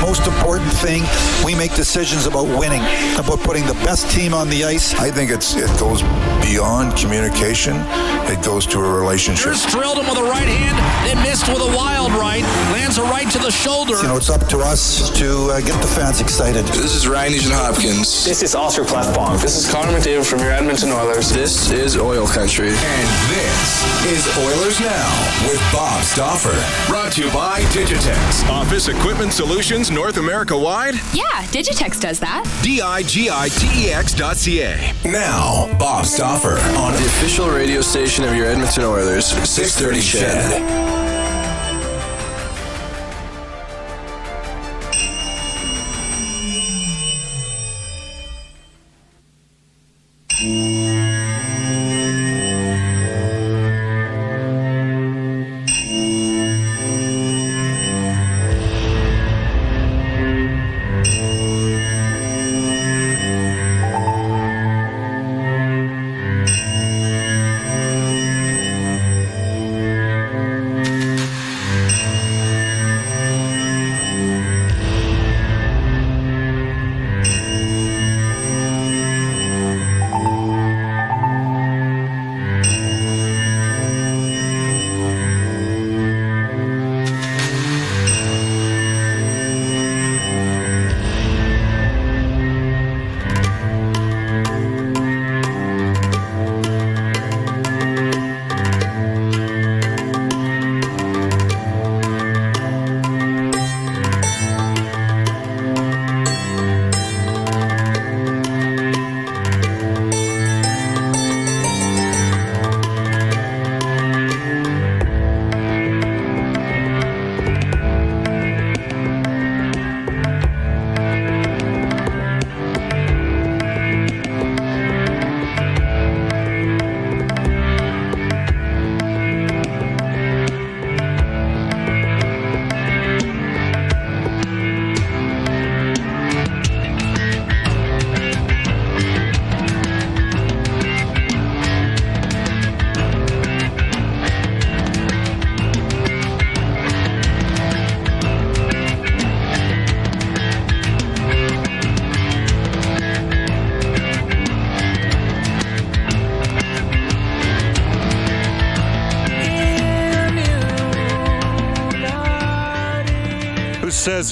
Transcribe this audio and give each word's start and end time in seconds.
The 0.00 0.06
most 0.06 0.26
important 0.26 0.72
thing, 0.72 1.02
we 1.44 1.54
make 1.54 1.74
decisions 1.74 2.26
about 2.26 2.46
winning, 2.58 2.80
about 3.20 3.38
putting 3.40 3.66
the 3.66 3.74
best 3.84 4.10
team 4.10 4.32
on 4.32 4.48
the 4.48 4.64
ice. 4.64 4.94
I 4.94 5.10
think 5.10 5.30
it's 5.30 5.54
it 5.54 5.68
goes 5.78 6.02
beyond 6.40 6.96
communication. 6.96 7.76
It 8.32 8.42
goes 8.42 8.64
to 8.68 8.78
a 8.80 8.98
relationship. 8.98 9.44
Here's 9.44 9.66
drilled 9.66 9.98
him 9.98 10.08
with 10.08 10.16
a 10.16 10.24
right 10.24 10.48
hand, 10.48 10.78
then 11.06 11.22
missed 11.22 11.48
with 11.48 11.60
a 11.60 11.76
wild 11.76 12.12
right. 12.12 12.42
Lands 12.72 12.96
a 12.96 13.02
right 13.02 13.30
to 13.30 13.38
the 13.38 13.50
shoulder. 13.50 13.96
You 14.00 14.08
know, 14.08 14.16
it's 14.16 14.30
up 14.30 14.46
to 14.48 14.58
us 14.60 15.10
to 15.18 15.50
uh, 15.50 15.60
get 15.60 15.80
the 15.82 15.88
fans 15.88 16.22
excited. 16.22 16.64
This 16.66 16.94
is 16.94 17.06
Ryan 17.06 17.32
Nugent 17.32 17.54
Hopkins. 17.54 18.24
This 18.24 18.42
is 18.42 18.54
Oscar 18.54 18.84
Klefbom. 18.84 19.40
This 19.42 19.56
is 19.58 19.70
Connor 19.70 19.92
McDavid 19.92 20.24
from 20.24 20.38
your 20.40 20.50
Edmonton 20.50 20.92
Oilers. 20.92 21.30
This 21.30 21.70
is 21.70 21.98
Oil 21.98 22.26
Country. 22.26 22.68
And 22.70 23.08
this 23.28 23.84
is 24.08 24.26
Oilers 24.38 24.80
Now 24.80 25.12
with 25.46 25.60
Bob 25.72 26.02
Stauffer. 26.04 26.56
Brought 26.90 27.12
to 27.12 27.24
you 27.24 27.30
by 27.32 27.60
Digitex. 27.76 28.48
Office 28.48 28.88
Equipment 28.88 29.34
Solutions 29.34 29.89
North 29.90 30.18
America 30.18 30.56
wide? 30.56 30.94
Yeah, 31.12 31.24
Digitex 31.50 32.00
does 32.00 32.20
that. 32.20 32.44
D-I-G-I-T-E-X 32.62 34.14
dot 34.14 34.36
C-A. 34.36 34.92
Now, 35.04 35.76
Bob 35.78 36.06
Stauffer 36.06 36.58
on 36.78 36.92
the 36.92 36.98
official 36.98 37.48
radio 37.50 37.80
station 37.80 38.24
of 38.24 38.34
your 38.34 38.46
Edmonton 38.46 38.84
Oilers, 38.84 39.26
630 39.26 40.00
CHED. 40.00 41.00
says 50.40 50.79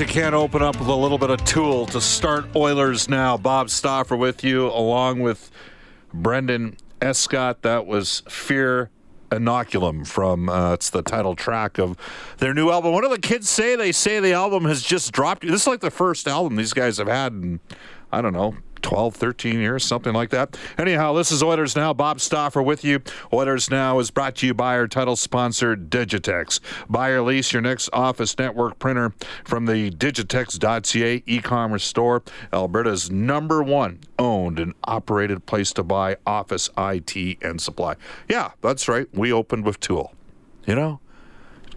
you 0.01 0.07
can't 0.07 0.35
open 0.35 0.63
up 0.63 0.79
with 0.79 0.87
a 0.87 0.95
little 0.95 1.19
bit 1.19 1.31
of 1.31 1.45
tool 1.45 1.85
to 1.87 2.01
start 2.01 2.45
Oilers 2.55 3.09
now. 3.09 3.37
Bob 3.37 3.69
Stauffer 3.69 4.17
with 4.17 4.45
you, 4.45 4.67
along 4.69 5.21
with 5.21 5.51
Brendan 6.15 6.77
Escott. 7.03 7.63
That 7.63 7.87
was 7.87 8.23
Fear 8.29 8.91
Inoculum 9.31 10.07
from 10.07 10.49
uh, 10.49 10.75
it's 10.75 10.91
the 10.91 11.03
title 11.03 11.35
track 11.35 11.79
of 11.79 11.97
their 12.37 12.55
new 12.55 12.71
album. 12.71 12.93
What 12.93 13.03
do 13.03 13.09
the 13.09 13.19
kids 13.19 13.49
say? 13.49 13.75
They 13.75 13.91
say 13.91 14.21
the 14.21 14.35
album 14.35 14.67
has 14.67 14.83
just 14.83 15.11
dropped. 15.11 15.43
This 15.43 15.63
is 15.63 15.67
like 15.67 15.81
the 15.81 15.91
first 15.91 16.29
album 16.29 16.55
these 16.55 16.73
guys 16.73 16.99
have 16.99 17.09
had 17.09 17.33
in 17.33 17.61
I 18.13 18.23
don't 18.23 18.33
know 18.33 18.57
12, 18.83 19.15
13 19.15 19.61
years, 19.61 19.85
something 19.85 20.13
like 20.13 20.31
that. 20.31 20.57
Anyhow, 20.77 21.13
this 21.13 21.31
is 21.31 21.43
Oilers 21.43 21.77
Now. 21.77 21.93
Bob 21.93 22.21
Stauffer 22.21 22.63
with 22.63 22.85
you. 22.85 23.01
Oilers 23.33 23.71
Now 23.71 23.99
is 23.99 24.11
brought 24.11 24.37
to 24.37 24.47
you 24.47 24.55
by 24.55 24.77
our 24.77 24.89
title 24.89 25.17
sponsor, 25.17 25.77
Digitex. 25.77 26.61
Buy 26.89 27.11
or 27.11 27.23
lease 27.23 27.53
your 27.53 27.63
next 27.63 27.91
office 27.93 28.39
network 28.39 28.79
printer 28.79 29.13
from 29.45 29.67
the 29.67 29.91
digitex.ca 29.91 31.23
e-commerce 31.27 31.85
store, 31.85 32.23
Alberta's 32.53 33.11
number 33.11 33.63
one 33.63 34.01
owned 34.19 34.59
and 34.59 34.75
operated 34.85 35.47
place 35.47 35.73
to 35.73 35.83
buy 35.83 36.17
office 36.27 36.71
IT 36.77 37.39
and 37.43 37.61
supply. 37.61 37.95
Yeah, 38.29 38.53
that's 38.61 38.89
right. 38.89 39.07
We 39.13 39.33
opened 39.33 39.65
with 39.65 39.81
Tool. 39.81 40.13
You 40.67 40.75
know, 40.75 41.01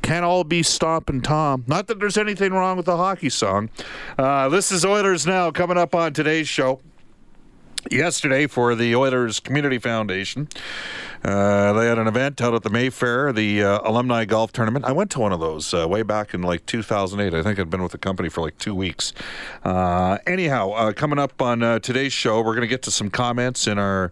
can't 0.02 0.26
all 0.26 0.44
be 0.44 0.64
stomping 0.64 1.22
Tom. 1.22 1.64
Not 1.68 1.88
that 1.88 2.00
there's 2.00 2.18
anything 2.18 2.52
wrong 2.54 2.78
with 2.78 2.86
the 2.86 2.98
hockey 2.98 3.30
song. 3.30 3.70
Uh, 4.18 4.50
this 4.50 4.72
is 4.72 4.84
Oilers 4.84 5.26
Now 5.26 5.52
coming 5.52 5.78
up 5.78 5.96
on 5.96 6.14
today's 6.14 6.50
show. 6.50 6.82
Yesterday 7.90 8.48
for 8.48 8.76
the 8.76 8.96
Oilers 8.96 9.40
Community 9.40 9.80
Foundation. 9.80 10.48
Uh, 11.24 11.74
they 11.74 11.88
had 11.88 11.98
an 11.98 12.08
event 12.08 12.42
out 12.42 12.54
at 12.54 12.64
the 12.64 12.70
Mayfair, 12.70 13.32
the 13.32 13.64
uh, 13.64 13.80
alumni 13.84 14.26
golf 14.26 14.52
tournament. 14.52 14.86
I 14.86 14.92
went 14.92 15.12
to 15.12 15.20
one 15.20 15.32
of 15.32 15.40
those 15.40 15.74
uh, 15.74 15.88
way 15.88 16.02
back 16.04 16.34
in 16.34 16.42
like 16.42 16.66
2008. 16.66 17.38
I 17.38 17.44
think 17.44 17.60
I'd 17.60 17.70
been 17.70 17.84
with 17.84 17.92
the 17.92 17.98
company 17.98 18.30
for 18.30 18.42
like 18.42 18.58
two 18.58 18.76
weeks. 18.76 19.14
Uh, 19.64 20.18
anyhow, 20.26 20.72
uh, 20.72 20.94
coming 20.94 21.20
up 21.20 21.42
on 21.42 21.64
uh, 21.64 21.80
today's 21.80 22.14
show, 22.14 22.38
we're 22.42 22.56
going 22.56 22.62
to 22.62 22.68
get 22.68 22.82
to 22.84 22.92
some 22.92 23.10
comments 23.10 23.68
in 23.68 23.78
our 23.78 24.12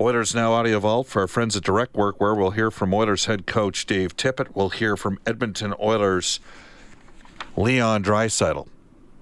Oilers 0.00 0.34
Now 0.34 0.52
audio 0.52 0.78
vault 0.78 1.08
for 1.08 1.22
our 1.22 1.28
friends 1.28 1.56
at 1.56 1.64
Direct 1.64 1.94
Work, 1.94 2.20
where 2.20 2.34
We'll 2.34 2.52
hear 2.52 2.70
from 2.70 2.94
Oilers 2.94 3.24
head 3.24 3.46
coach 3.46 3.84
Dave 3.84 4.16
Tippett. 4.16 4.54
We'll 4.54 4.70
hear 4.70 4.96
from 4.96 5.18
Edmonton 5.26 5.74
Oilers 5.80 6.40
Leon 7.56 8.04
Draisaitl. 8.04 8.68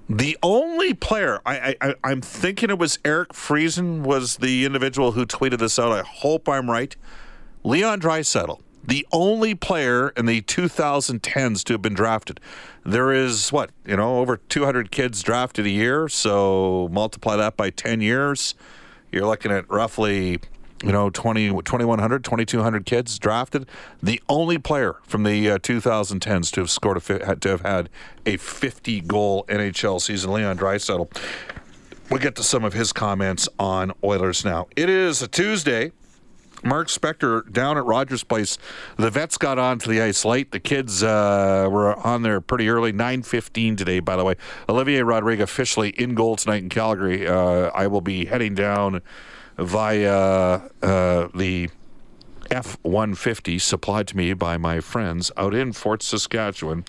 The 0.09 0.39
only 0.41 0.95
player 0.95 1.41
I, 1.45 1.75
I 1.81 1.95
I'm 2.05 2.21
thinking 2.21 2.71
it 2.71 2.79
was 2.79 2.99
Eric 3.05 3.31
Friesen 3.31 4.03
was 4.03 4.37
the 4.37 4.65
individual 4.65 5.13
who 5.13 5.27
tweeted 5.27 5.59
this 5.59 5.79
out. 5.81 5.91
I 5.91 6.03
hope 6.03 6.49
I'm 6.49 6.71
right. 6.71 6.95
Leon 7.65 8.01
Draisaitl, 8.01 8.61
the 8.85 9.05
only 9.11 9.57
player 9.57 10.11
in 10.11 10.27
the 10.27 10.43
2010s 10.43 11.65
to 11.65 11.73
have 11.75 11.83
been 11.83 11.95
drafted. 11.95 12.39
There 12.85 13.13
is 13.13 13.51
what 13.51 13.71
you 13.85 13.97
know 13.97 14.21
over 14.21 14.37
200 14.37 14.93
kids 14.93 15.25
drafted 15.25 15.67
a 15.67 15.71
year, 15.71 16.09
so 16.09 16.89
multiply 16.93 17.35
that 17.35 17.57
by 17.57 17.71
10 17.71 18.01
years, 18.01 18.55
you're 19.11 19.27
looking 19.27 19.51
at 19.51 19.69
roughly 19.69 20.39
you 20.83 20.93
know 20.93 21.11
20 21.11 21.49
2100 21.49 22.25
2200 22.25 22.85
kids 22.85 23.19
drafted 23.19 23.67
the 24.03 24.21
only 24.29 24.59
player 24.59 24.97
from 25.05 25.23
the 25.23 25.51
uh, 25.51 25.59
2010s 25.59 26.51
to 26.53 26.61
have 26.61 26.71
scored 26.71 26.97
a 26.97 27.37
to 27.37 27.49
have 27.49 27.63
had 27.63 27.89
a 28.27 28.37
50 28.37 29.01
goal 29.03 29.45
NHL 29.49 30.01
season 30.01 30.33
Leon 30.33 30.59
Draisaitl 30.59 31.11
we'll 32.11 32.21
get 32.21 32.37
to 32.37 32.43
some 32.43 32.65
of 32.65 32.75
his 32.75 32.93
comments 32.93 33.49
on 33.59 33.93
Oilers 34.05 34.45
now 34.45 34.67
it 34.77 34.91
is 34.91 35.23
a 35.23 35.29
Tuesday 35.29 35.93
Mark 36.63 36.89
Spector 36.89 37.51
down 37.53 37.77
at 37.77 37.85
Rogers 37.85 38.25
Place. 38.25 38.59
The 38.97 39.11
vets 39.11 39.37
got 39.37 39.59
onto 39.59 39.91
the 39.91 40.01
ice 40.01 40.25
late. 40.25 40.51
The 40.51 40.59
kids 40.59 41.03
uh, 41.03 41.69
were 41.71 41.95
on 42.07 42.23
there 42.23 42.41
pretty 42.41 42.69
early. 42.69 42.93
9:15 42.93 43.77
today, 43.77 44.01
by 44.01 44.17
the 44.17 44.25
way. 44.25 44.37
Olivier 44.69 45.03
Rodrigue 45.03 45.41
officially 45.41 45.91
in 45.91 46.15
goal 46.15 46.35
tonight 46.35 46.63
in 46.63 46.69
Calgary. 46.69 47.29
Uh, 47.29 47.71
I 47.75 47.87
will 47.87 48.01
be 48.01 48.25
heading 48.25 48.55
down 48.55 49.03
via 49.59 50.63
uh, 50.83 51.29
the 51.35 51.71
F 52.51 52.79
150 52.83 53.59
supplied 53.59 54.07
to 54.09 54.17
me 54.17 54.33
by 54.33 54.57
my 54.57 54.81
friends 54.81 55.33
out 55.37 55.55
in 55.55 55.73
Fort 55.73 56.03
Saskatchewan 56.03 56.85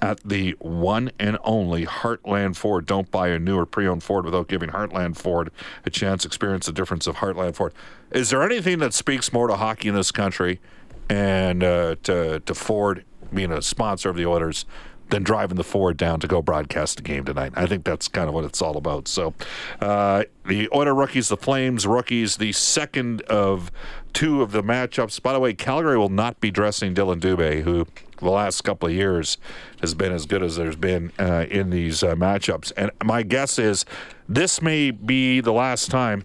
at 0.00 0.18
the 0.24 0.50
one 0.58 1.12
and 1.18 1.38
only 1.44 1.86
Heartland 1.86 2.56
Ford. 2.56 2.86
Don't 2.86 3.10
buy 3.10 3.28
a 3.28 3.38
new 3.38 3.56
or 3.56 3.66
pre 3.66 3.86
owned 3.86 4.02
Ford 4.02 4.24
without 4.24 4.48
giving 4.48 4.70
Heartland 4.70 5.16
Ford 5.16 5.50
a 5.86 5.90
chance. 5.90 6.24
Experience 6.24 6.66
the 6.66 6.72
difference 6.72 7.06
of 7.06 7.16
Heartland 7.16 7.54
Ford. 7.54 7.72
Is 8.10 8.30
there 8.30 8.42
anything 8.42 8.78
that 8.80 8.92
speaks 8.94 9.32
more 9.32 9.46
to 9.46 9.56
hockey 9.56 9.88
in 9.88 9.94
this 9.94 10.10
country 10.10 10.60
and 11.08 11.62
uh, 11.62 11.96
to, 12.02 12.40
to 12.40 12.54
Ford 12.54 13.04
being 13.32 13.52
a 13.52 13.62
sponsor 13.62 14.08
of 14.08 14.16
the 14.16 14.26
Oilers? 14.26 14.66
Than 15.12 15.24
driving 15.24 15.58
the 15.58 15.64
Ford 15.64 15.98
down 15.98 16.20
to 16.20 16.26
go 16.26 16.40
broadcast 16.40 16.96
the 16.96 17.02
game 17.02 17.26
tonight. 17.26 17.52
I 17.54 17.66
think 17.66 17.84
that's 17.84 18.08
kind 18.08 18.28
of 18.28 18.34
what 18.34 18.46
it's 18.46 18.62
all 18.62 18.78
about. 18.78 19.06
So, 19.08 19.34
uh, 19.78 20.24
the 20.46 20.70
Oiler 20.74 20.94
rookies, 20.94 21.28
the 21.28 21.36
Flames 21.36 21.86
rookies, 21.86 22.38
the 22.38 22.52
second 22.52 23.20
of 23.24 23.70
two 24.14 24.40
of 24.40 24.52
the 24.52 24.62
matchups. 24.62 25.20
By 25.22 25.34
the 25.34 25.38
way, 25.38 25.52
Calgary 25.52 25.98
will 25.98 26.08
not 26.08 26.40
be 26.40 26.50
dressing 26.50 26.94
Dillon 26.94 27.20
Dubé, 27.20 27.60
who 27.60 27.86
the 28.20 28.30
last 28.30 28.62
couple 28.62 28.88
of 28.88 28.94
years 28.94 29.36
has 29.82 29.92
been 29.92 30.12
as 30.12 30.24
good 30.24 30.42
as 30.42 30.56
there's 30.56 30.76
been 30.76 31.12
uh, 31.18 31.44
in 31.50 31.68
these 31.68 32.02
uh, 32.02 32.14
matchups. 32.14 32.72
And 32.78 32.90
my 33.04 33.22
guess 33.22 33.58
is 33.58 33.84
this 34.26 34.62
may 34.62 34.92
be 34.92 35.42
the 35.42 35.52
last 35.52 35.90
time. 35.90 36.24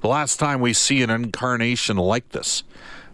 The 0.00 0.08
last 0.08 0.36
time 0.38 0.60
we 0.60 0.72
see 0.72 1.02
an 1.02 1.10
incarnation 1.10 1.96
like 1.96 2.28
this 2.28 2.62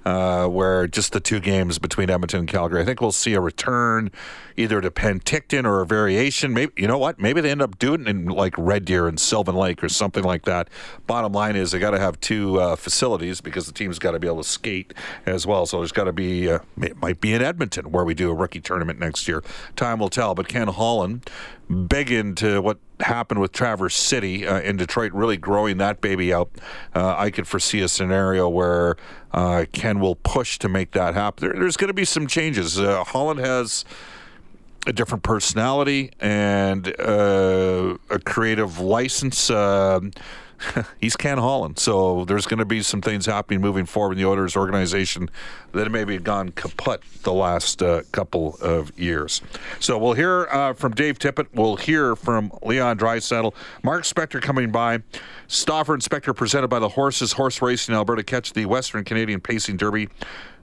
uh, 0.04 0.46
where 0.46 0.86
just 0.86 1.12
the 1.12 1.20
two 1.20 1.40
games 1.40 1.78
between 1.78 2.10
Edmonton 2.10 2.40
and 2.40 2.48
Calgary. 2.48 2.80
I 2.80 2.84
think 2.84 3.00
we'll 3.00 3.12
see 3.12 3.34
a 3.34 3.40
return 3.40 4.10
either 4.56 4.80
to 4.80 4.90
Penticton 4.90 5.64
or 5.64 5.80
a 5.80 5.86
variation. 5.86 6.52
Maybe 6.52 6.72
you 6.76 6.86
know 6.86 6.98
what? 6.98 7.18
Maybe 7.18 7.40
they 7.40 7.50
end 7.50 7.62
up 7.62 7.78
doing 7.78 8.02
it 8.02 8.08
in 8.08 8.26
like 8.26 8.54
Red 8.58 8.84
Deer 8.84 9.06
and 9.06 9.18
Sylvan 9.18 9.54
Lake 9.54 9.82
or 9.82 9.88
something 9.88 10.24
like 10.24 10.44
that. 10.44 10.68
Bottom 11.06 11.32
line 11.32 11.56
is 11.56 11.72
they 11.72 11.78
got 11.78 11.92
to 11.92 12.00
have 12.00 12.20
two 12.20 12.60
uh, 12.60 12.76
facilities 12.76 13.40
because 13.40 13.66
the 13.66 13.72
team's 13.72 13.98
got 13.98 14.12
to 14.12 14.18
be 14.18 14.26
able 14.26 14.42
to 14.42 14.48
skate 14.48 14.92
as 15.26 15.46
well. 15.46 15.66
So 15.66 15.78
there's 15.78 15.92
got 15.92 16.04
to 16.04 16.12
be 16.12 16.50
uh, 16.50 16.60
it 16.80 17.00
might 17.00 17.20
be 17.20 17.32
in 17.32 17.42
Edmonton 17.42 17.90
where 17.90 18.04
we 18.04 18.14
do 18.14 18.30
a 18.30 18.34
rookie 18.34 18.60
tournament 18.60 18.98
next 18.98 19.28
year. 19.28 19.42
Time 19.76 19.98
will 19.98 20.08
tell. 20.08 20.34
But 20.34 20.48
Ken 20.48 20.68
Holland 20.68 21.28
big 21.88 22.10
into 22.10 22.60
what 22.60 22.78
happened 23.02 23.40
with 23.40 23.52
Traverse 23.52 23.94
City 23.94 24.46
uh, 24.46 24.60
in 24.60 24.76
Detroit, 24.76 25.12
really 25.12 25.36
growing 25.36 25.78
that 25.78 26.00
baby 26.00 26.32
out. 26.32 26.50
Uh, 26.94 27.14
I 27.16 27.30
could 27.30 27.46
foresee 27.46 27.80
a 27.80 27.88
scenario 27.88 28.48
where 28.48 28.96
uh, 29.32 29.66
Ken 29.72 30.00
will 30.00 30.16
push 30.16 30.58
to 30.60 30.68
make 30.68 30.92
that 30.92 31.14
happen. 31.14 31.48
There, 31.48 31.60
there's 31.60 31.76
going 31.76 31.88
to 31.88 31.94
be 31.94 32.04
some 32.04 32.26
changes. 32.26 32.78
Uh, 32.78 33.04
Holland 33.04 33.40
has 33.40 33.84
a 34.86 34.92
different 34.92 35.22
personality 35.22 36.10
and 36.20 36.88
uh, 37.00 37.96
a 38.10 38.18
creative 38.18 38.80
license. 38.80 39.50
He's 41.00 41.16
Ken 41.16 41.38
Holland. 41.38 41.78
So 41.78 42.24
there's 42.24 42.46
going 42.46 42.58
to 42.58 42.64
be 42.64 42.82
some 42.82 43.00
things 43.00 43.26
happening 43.26 43.60
moving 43.60 43.86
forward 43.86 44.12
in 44.12 44.18
the 44.18 44.28
Oilers 44.28 44.56
organization 44.56 45.30
that 45.72 45.90
maybe 45.90 46.14
have 46.14 46.24
gone 46.24 46.50
kaput 46.50 47.02
the 47.22 47.32
last 47.32 47.82
uh, 47.82 48.02
couple 48.12 48.56
of 48.60 48.96
years. 48.98 49.40
So 49.80 49.98
we'll 49.98 50.14
hear 50.14 50.46
uh, 50.50 50.72
from 50.74 50.92
Dave 50.92 51.18
Tippett. 51.18 51.48
We'll 51.52 51.76
hear 51.76 52.16
from 52.16 52.52
Leon 52.62 52.98
Draisaitl. 52.98 53.54
Mark 53.82 54.04
Spector 54.04 54.40
coming 54.40 54.70
by. 54.70 55.02
Stauffer 55.48 55.94
and 55.94 56.02
Spector 56.02 56.34
presented 56.34 56.68
by 56.68 56.78
the 56.78 56.90
Horses 56.90 57.32
Horse 57.32 57.60
Racing 57.60 57.94
Alberta. 57.94 58.22
Catch 58.22 58.52
the 58.52 58.66
Western 58.66 59.04
Canadian 59.04 59.40
Pacing 59.40 59.76
Derby 59.76 60.08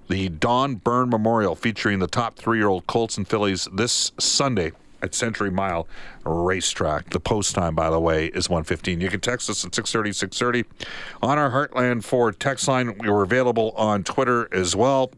the 0.09 0.27
Don 0.27 0.75
Byrne 0.75 1.09
Memorial 1.09 1.55
featuring 1.55 1.99
the 1.99 2.07
top 2.07 2.35
three 2.35 2.57
year 2.57 2.67
old 2.67 2.87
Colts 2.87 3.15
and 3.15 3.27
fillies 3.27 3.67
this 3.71 4.11
Sunday 4.17 4.71
at 5.01 5.15
Century 5.15 5.51
Mile 5.51 5.87
Racetrack. 6.25 7.09
The 7.09 7.19
post 7.19 7.55
time, 7.55 7.75
by 7.75 7.89
the 7.89 7.99
way, 7.99 8.27
is 8.27 8.49
115. 8.49 9.01
You 9.01 9.09
can 9.09 9.19
text 9.19 9.49
us 9.49 9.65
at 9.65 9.73
630, 9.73 10.13
630 10.13 10.87
on 11.21 11.37
our 11.37 11.51
Heartland 11.51 12.03
Ford 12.03 12.39
text 12.39 12.67
line. 12.67 12.97
We 12.97 13.07
are 13.07 13.21
available 13.21 13.71
on 13.75 14.03
Twitter 14.03 14.47
as 14.53 14.75
well. 14.75 15.11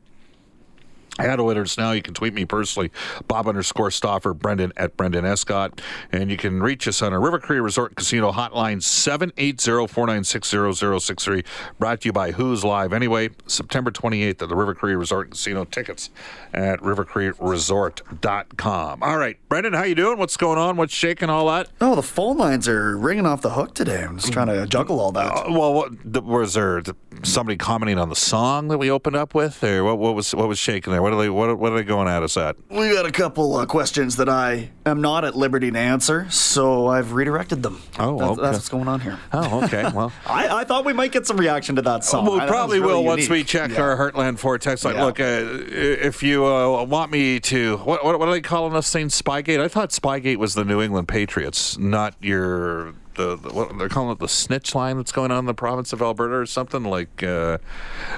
At 1.22 1.40
Oilers 1.40 1.78
Now, 1.78 1.92
you 1.92 2.02
can 2.02 2.14
tweet 2.14 2.34
me 2.34 2.46
personally, 2.46 2.92
Bob 3.28 3.48
underscore 3.48 3.92
Stauffer, 3.92 4.34
Brendan 4.34 4.72
at 4.78 4.96
Brendan 4.98 5.26
Escott. 5.26 5.82
And 6.12 6.30
you 6.32 6.38
can 6.38 6.62
reach 6.64 6.88
us 6.88 7.02
on 7.02 7.14
our 7.14 7.20
River 7.20 7.40
Cree 7.40 7.60
Resort 7.60 7.96
Casino 7.96 8.32
hotline, 8.32 8.78
780-496-0063. 8.82 11.46
Brought 11.80 12.02
to 12.02 12.10
you 12.10 12.14
by 12.14 12.32
Who's 12.32 12.64
Live 12.64 12.94
Anyway, 12.94 13.30
September 13.48 13.92
28th 13.92 14.42
at 14.42 14.50
the 14.50 14.56
River 14.56 14.74
Cree 14.76 14.96
Resort 14.96 15.32
Casino. 15.32 15.66
Tickets 15.66 16.10
at 16.54 16.80
rivercreeresort.com. 16.80 19.04
All 19.04 19.18
right, 19.18 19.38
Brendan, 19.50 19.74
how 19.74 19.84
you 19.84 19.96
doing? 19.96 20.18
What's 20.18 20.38
going 20.38 20.58
on? 20.58 20.78
What's 20.78 20.94
shaking 20.94 21.30
all 21.30 21.48
that? 21.48 21.68
Oh, 21.80 21.96
the 21.96 22.04
phone 22.04 22.38
lines 22.38 22.68
are 22.68 22.98
ringing 22.98 23.26
off 23.26 23.42
the 23.42 23.52
hook 23.52 23.74
today. 23.74 24.04
I'm 24.04 24.18
just 24.18 24.34
trying 24.34 24.48
to 24.48 24.68
juggle 24.68 25.00
all 25.00 25.12
that. 25.14 25.32
Uh, 25.32 25.46
well, 25.50 25.74
what, 25.74 26.24
was 26.24 26.54
there 26.54 26.82
somebody 27.24 27.58
commenting 27.58 27.98
on 27.98 28.10
the 28.10 28.16
song 28.16 28.68
that 28.68 28.78
we 28.78 28.92
opened 28.92 29.16
up 29.16 29.34
with? 29.34 29.64
Or 29.64 29.84
what, 29.84 29.98
what 29.98 30.14
was 30.16 30.36
what 30.36 30.48
was 30.48 30.60
shaking 30.60 30.92
there? 30.92 31.02
What 31.02 31.11
are 31.14 31.22
they 31.22 31.30
what 31.30 31.50
are, 31.50 31.56
what 31.56 31.72
are 31.72 31.76
they 31.76 31.84
going 31.84 32.08
at 32.08 32.24
us 32.24 32.38
at? 32.38 32.56
We 32.70 32.94
got 32.94 33.06
a 33.06 33.12
couple 33.12 33.56
uh, 33.56 33.66
questions 33.66 34.18
that 34.18 34.30
I 34.30 34.70
am 34.86 35.02
not 35.02 35.26
at 35.26 35.36
liberty 35.36 35.72
to 35.72 35.78
answer, 35.78 36.30
so 36.30 36.88
I've 36.88 37.14
redirected 37.14 37.64
them. 37.64 37.82
Oh, 38.00 38.18
that's, 38.18 38.32
okay. 38.32 38.42
that's 38.42 38.58
what's 38.58 38.70
going 38.70 38.88
on 38.88 39.00
here. 39.02 39.20
Oh, 39.34 39.64
okay. 39.64 39.90
Well, 39.94 40.12
I, 40.26 40.62
I, 40.62 40.64
thought 40.64 40.86
we 40.86 40.94
might 40.94 41.12
get 41.12 41.28
some 41.28 41.38
reaction 41.38 41.76
to 41.76 41.82
that 41.84 42.04
song. 42.04 42.26
Well, 42.26 42.40
we 42.40 42.48
probably 42.48 42.80
really 42.80 42.94
will 42.94 43.02
unique. 43.02 43.08
once 43.08 43.30
we 43.30 43.44
check 43.44 43.72
yeah. 43.72 43.82
our 43.82 43.98
Heartland 43.98 44.40
Ford 44.40 44.62
text 44.62 44.86
line. 44.86 44.96
Yeah. 44.96 45.06
Look, 45.06 45.20
uh, 45.20 45.24
if 45.24 46.24
you 46.24 46.46
uh, 46.46 46.84
want 46.84 47.12
me 47.12 47.40
to, 47.42 47.78
what, 47.78 48.04
what, 48.04 48.20
what 48.20 48.28
are 48.28 48.32
they 48.32 48.42
calling 48.42 48.76
us? 48.76 48.88
Saying 48.88 49.08
Spygate? 49.08 49.60
I 49.60 49.68
thought 49.68 49.90
Spygate 49.90 50.38
was 50.38 50.54
the 50.54 50.66
New 50.66 50.82
England 50.82 51.08
Patriots, 51.08 51.78
not 51.78 52.16
your 52.22 52.94
the, 53.16 53.36
the, 53.36 53.50
what 53.50 53.78
they're 53.78 53.90
calling 53.90 54.12
it 54.12 54.20
the 54.20 54.28
snitch 54.28 54.74
line 54.76 54.98
that's 54.98 55.12
going 55.12 55.32
on 55.32 55.40
in 55.40 55.46
the 55.46 55.54
province 55.54 55.94
of 55.94 56.02
Alberta 56.02 56.36
or 56.36 56.46
something 56.46 56.84
like 56.84 57.24
uh, 57.24 57.58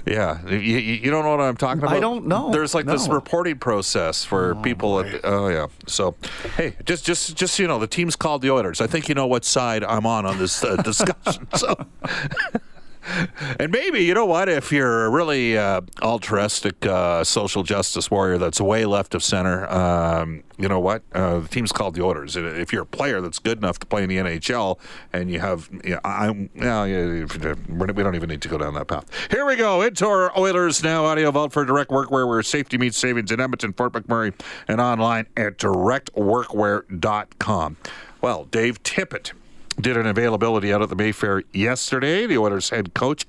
yeah 0.06 0.46
you, 0.48 0.58
you 0.58 1.12
don't 1.12 1.24
know 1.24 1.32
what 1.32 1.42
I'm 1.42 1.58
talking 1.58 1.84
about? 1.84 1.94
I 1.94 2.00
don't 2.00 2.28
know. 2.28 2.52
there's 2.52 2.74
like 2.74 2.86
this 2.86 3.08
reporting 3.08 3.58
process 3.58 4.24
for 4.24 4.56
Oh, 4.58 4.62
people 4.62 5.00
at, 5.00 5.22
oh 5.24 5.48
yeah. 5.48 5.68
So 5.88 6.16
hey 6.58 6.76
just 6.86 7.06
just 7.06 7.36
just 7.36 7.56
so 7.56 7.64
you 7.64 7.68
know 7.68 7.80
the 7.80 7.88
team's 7.88 8.16
called 8.16 8.42
the 8.42 8.52
Oilers. 8.52 8.82
I 8.82 8.88
think 8.88 9.10
you 9.10 9.16
know 9.16 9.28
what 9.28 9.46
side 9.46 9.84
I'm 9.84 10.06
on 10.06 10.26
on 10.26 10.38
this 10.38 10.64
uh, 10.64 10.76
discussion 10.84 11.48
so 11.56 11.76
and 13.60 13.72
maybe 13.72 14.04
you 14.04 14.14
know 14.14 14.26
what 14.26 14.50
if 14.50 14.72
you're 14.72 15.06
a 15.06 15.10
really 15.10 15.58
uh, 15.58 15.82
altruistic 16.02 16.86
uh, 16.86 17.24
social 17.24 17.64
justice 17.64 18.10
warrior 18.10 18.38
that's 18.38 18.62
way 18.62 18.86
left 18.86 19.16
of 19.16 19.24
center 19.24 19.70
um, 19.72 20.44
you 20.58 20.68
know 20.68 20.80
what 20.80 21.04
uh, 21.14 21.40
the 21.40 21.48
team's 21.48 21.72
called 21.72 21.96
the 21.96 22.04
And 22.04 22.60
if 22.60 22.72
you're 22.72 22.84
a 22.84 22.86
player 22.86 23.22
that's 23.22 23.40
good 23.40 23.58
enough 23.58 23.80
to 23.80 23.86
play 23.86 24.04
in 24.04 24.10
the 24.10 24.18
NHL 24.18 24.78
and 25.12 25.32
you 25.32 25.40
have 25.40 25.70
know, 25.84 26.00
I'm 26.04 26.50
yeah, 26.56 26.86
yeah, 26.86 27.26
we 27.68 27.88
don't 27.88 28.16
even 28.16 28.30
need 28.30 28.44
to 28.44 28.48
go 28.48 28.58
down 28.58 28.74
that 28.76 28.88
path. 28.88 29.06
Here 29.32 29.46
we 29.46 29.56
go 29.56 29.82
into 29.82 30.06
our 30.06 30.38
Oilers 30.38 30.84
now 30.84 31.06
audio 31.06 31.32
vault 31.32 31.54
for 31.54 31.66
direct 31.66 31.92
workwear 31.92 32.28
where 32.28 32.44
safety 32.44 32.78
meets 32.78 32.98
savings 32.98 33.32
in 33.32 33.40
Edmonton 33.40 33.74
Fort 33.74 33.94
McMurray 33.94 34.34
and 34.68 34.80
online 34.80 35.26
at 35.36 35.58
directworkwear.com 35.58 37.78
well 38.22 38.46
Dave 38.46 38.84
Tippett 38.84 39.32
did 39.80 39.98
an 39.98 40.08
availability 40.08 40.74
out 40.74 40.82
at 40.82 40.90
the 40.90 40.96
Mayfair 40.96 41.44
yesterday. 41.54 42.26
The 42.26 42.38
Oilers 42.38 42.70
head 42.70 42.94
coach. 42.94 43.26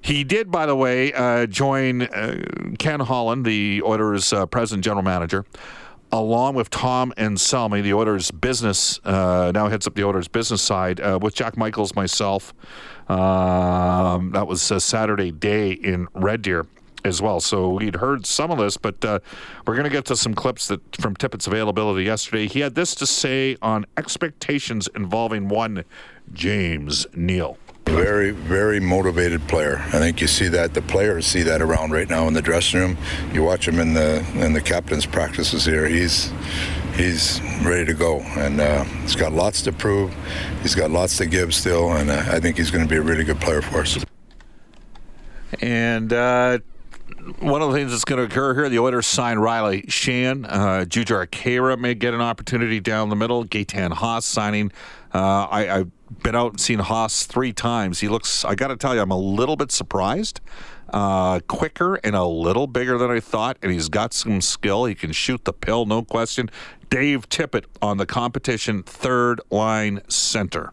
He 0.00 0.24
did, 0.24 0.50
by 0.50 0.66
the 0.66 0.76
way, 0.76 1.12
uh, 1.12 1.46
join 1.46 2.02
uh, 2.02 2.44
Ken 2.78 3.00
Holland, 3.00 3.44
the 3.44 3.82
Oilers' 3.82 4.32
uh, 4.32 4.46
president 4.46 4.84
general 4.84 5.02
manager, 5.02 5.44
along 6.12 6.54
with 6.54 6.70
Tom 6.70 7.12
Anselmi, 7.16 7.82
the 7.82 7.94
Oilers' 7.94 8.30
business, 8.30 9.00
uh, 9.04 9.50
now 9.52 9.68
heads 9.68 9.86
up 9.86 9.94
the 9.94 10.04
Oilers' 10.04 10.28
business 10.28 10.62
side, 10.62 11.00
uh, 11.00 11.18
with 11.20 11.34
Jack 11.34 11.56
Michaels, 11.56 11.96
myself. 11.96 12.54
Um, 13.08 14.30
that 14.32 14.46
was 14.46 14.62
Saturday 14.62 15.32
day 15.32 15.72
in 15.72 16.06
Red 16.14 16.42
Deer 16.42 16.66
as 17.04 17.22
well. 17.22 17.40
So 17.40 17.70
we'd 17.70 17.96
heard 17.96 18.26
some 18.26 18.50
of 18.50 18.58
this, 18.58 18.76
but 18.76 19.04
uh, 19.04 19.20
we're 19.66 19.74
going 19.74 19.84
to 19.84 19.90
get 19.90 20.04
to 20.06 20.16
some 20.16 20.34
clips 20.34 20.68
that 20.68 20.80
from 20.96 21.14
Tippett's 21.16 21.46
availability 21.46 22.04
yesterday. 22.04 22.46
He 22.46 22.60
had 22.60 22.74
this 22.74 22.94
to 22.96 23.06
say 23.06 23.56
on 23.62 23.86
expectations 23.96 24.88
involving 24.94 25.48
one 25.48 25.84
James 26.32 27.06
Neal. 27.14 27.58
Very, 27.86 28.32
very 28.32 28.80
motivated 28.80 29.40
player. 29.48 29.78
I 29.78 29.98
think 29.98 30.20
you 30.20 30.26
see 30.26 30.48
that. 30.48 30.74
The 30.74 30.82
players 30.82 31.26
see 31.26 31.42
that 31.44 31.62
around 31.62 31.90
right 31.92 32.08
now 32.08 32.28
in 32.28 32.34
the 32.34 32.42
dressing 32.42 32.80
room. 32.80 32.98
You 33.32 33.42
watch 33.42 33.66
him 33.66 33.78
in 33.80 33.94
the 33.94 34.22
in 34.34 34.52
the 34.52 34.60
captain's 34.60 35.06
practices 35.06 35.64
here. 35.64 35.86
He's 35.88 36.30
he's 36.94 37.40
ready 37.64 37.86
to 37.86 37.94
go, 37.94 38.20
and 38.36 38.60
uh, 38.60 38.84
he's 38.84 39.16
got 39.16 39.32
lots 39.32 39.62
to 39.62 39.72
prove. 39.72 40.14
He's 40.60 40.74
got 40.74 40.90
lots 40.90 41.16
to 41.16 41.24
give 41.24 41.54
still, 41.54 41.92
and 41.94 42.10
uh, 42.10 42.24
I 42.26 42.40
think 42.40 42.58
he's 42.58 42.70
going 42.70 42.84
to 42.84 42.90
be 42.90 42.96
a 42.96 43.02
really 43.02 43.24
good 43.24 43.40
player 43.40 43.62
for 43.62 43.80
us. 43.80 44.04
And 45.62 46.12
uh, 46.12 46.58
one 47.40 47.62
of 47.62 47.70
the 47.70 47.76
things 47.76 47.90
that's 47.90 48.04
going 48.04 48.18
to 48.18 48.24
occur 48.24 48.54
here, 48.54 48.68
the 48.68 48.78
Oilers 48.78 49.06
sign 49.06 49.38
Riley 49.38 49.82
Sheahan. 49.82 50.46
Uh, 50.48 50.84
Jujhar 50.84 51.26
Khaira 51.26 51.78
may 51.78 51.94
get 51.94 52.14
an 52.14 52.20
opportunity 52.20 52.80
down 52.80 53.08
the 53.08 53.16
middle. 53.16 53.44
Gaetan 53.44 53.92
Haas 53.92 54.24
signing. 54.24 54.72
Uh, 55.14 55.46
I, 55.50 55.62
have 55.64 55.90
been 56.22 56.34
out 56.34 56.52
and 56.52 56.60
seen 56.60 56.78
Haas 56.78 57.26
three 57.26 57.52
times. 57.52 58.00
He 58.00 58.08
looks, 58.08 58.44
I 58.44 58.54
got 58.54 58.68
to 58.68 58.76
tell 58.76 58.94
you, 58.94 59.00
I'm 59.00 59.10
a 59.10 59.18
little 59.18 59.56
bit 59.56 59.70
surprised. 59.72 60.40
Uh, 60.90 61.40
quicker 61.40 61.96
and 61.96 62.16
a 62.16 62.24
little 62.24 62.66
bigger 62.66 62.96
than 62.96 63.10
I 63.10 63.20
thought, 63.20 63.58
and 63.62 63.70
he's 63.70 63.88
got 63.90 64.14
some 64.14 64.40
skill. 64.40 64.86
He 64.86 64.94
can 64.94 65.12
shoot 65.12 65.44
the 65.44 65.52
pill, 65.52 65.84
no 65.84 66.02
question. 66.02 66.50
Dave 66.88 67.28
Tippett 67.28 67.64
on 67.82 67.98
the 67.98 68.06
competition 68.06 68.82
third 68.82 69.40
line 69.50 70.00
center. 70.08 70.72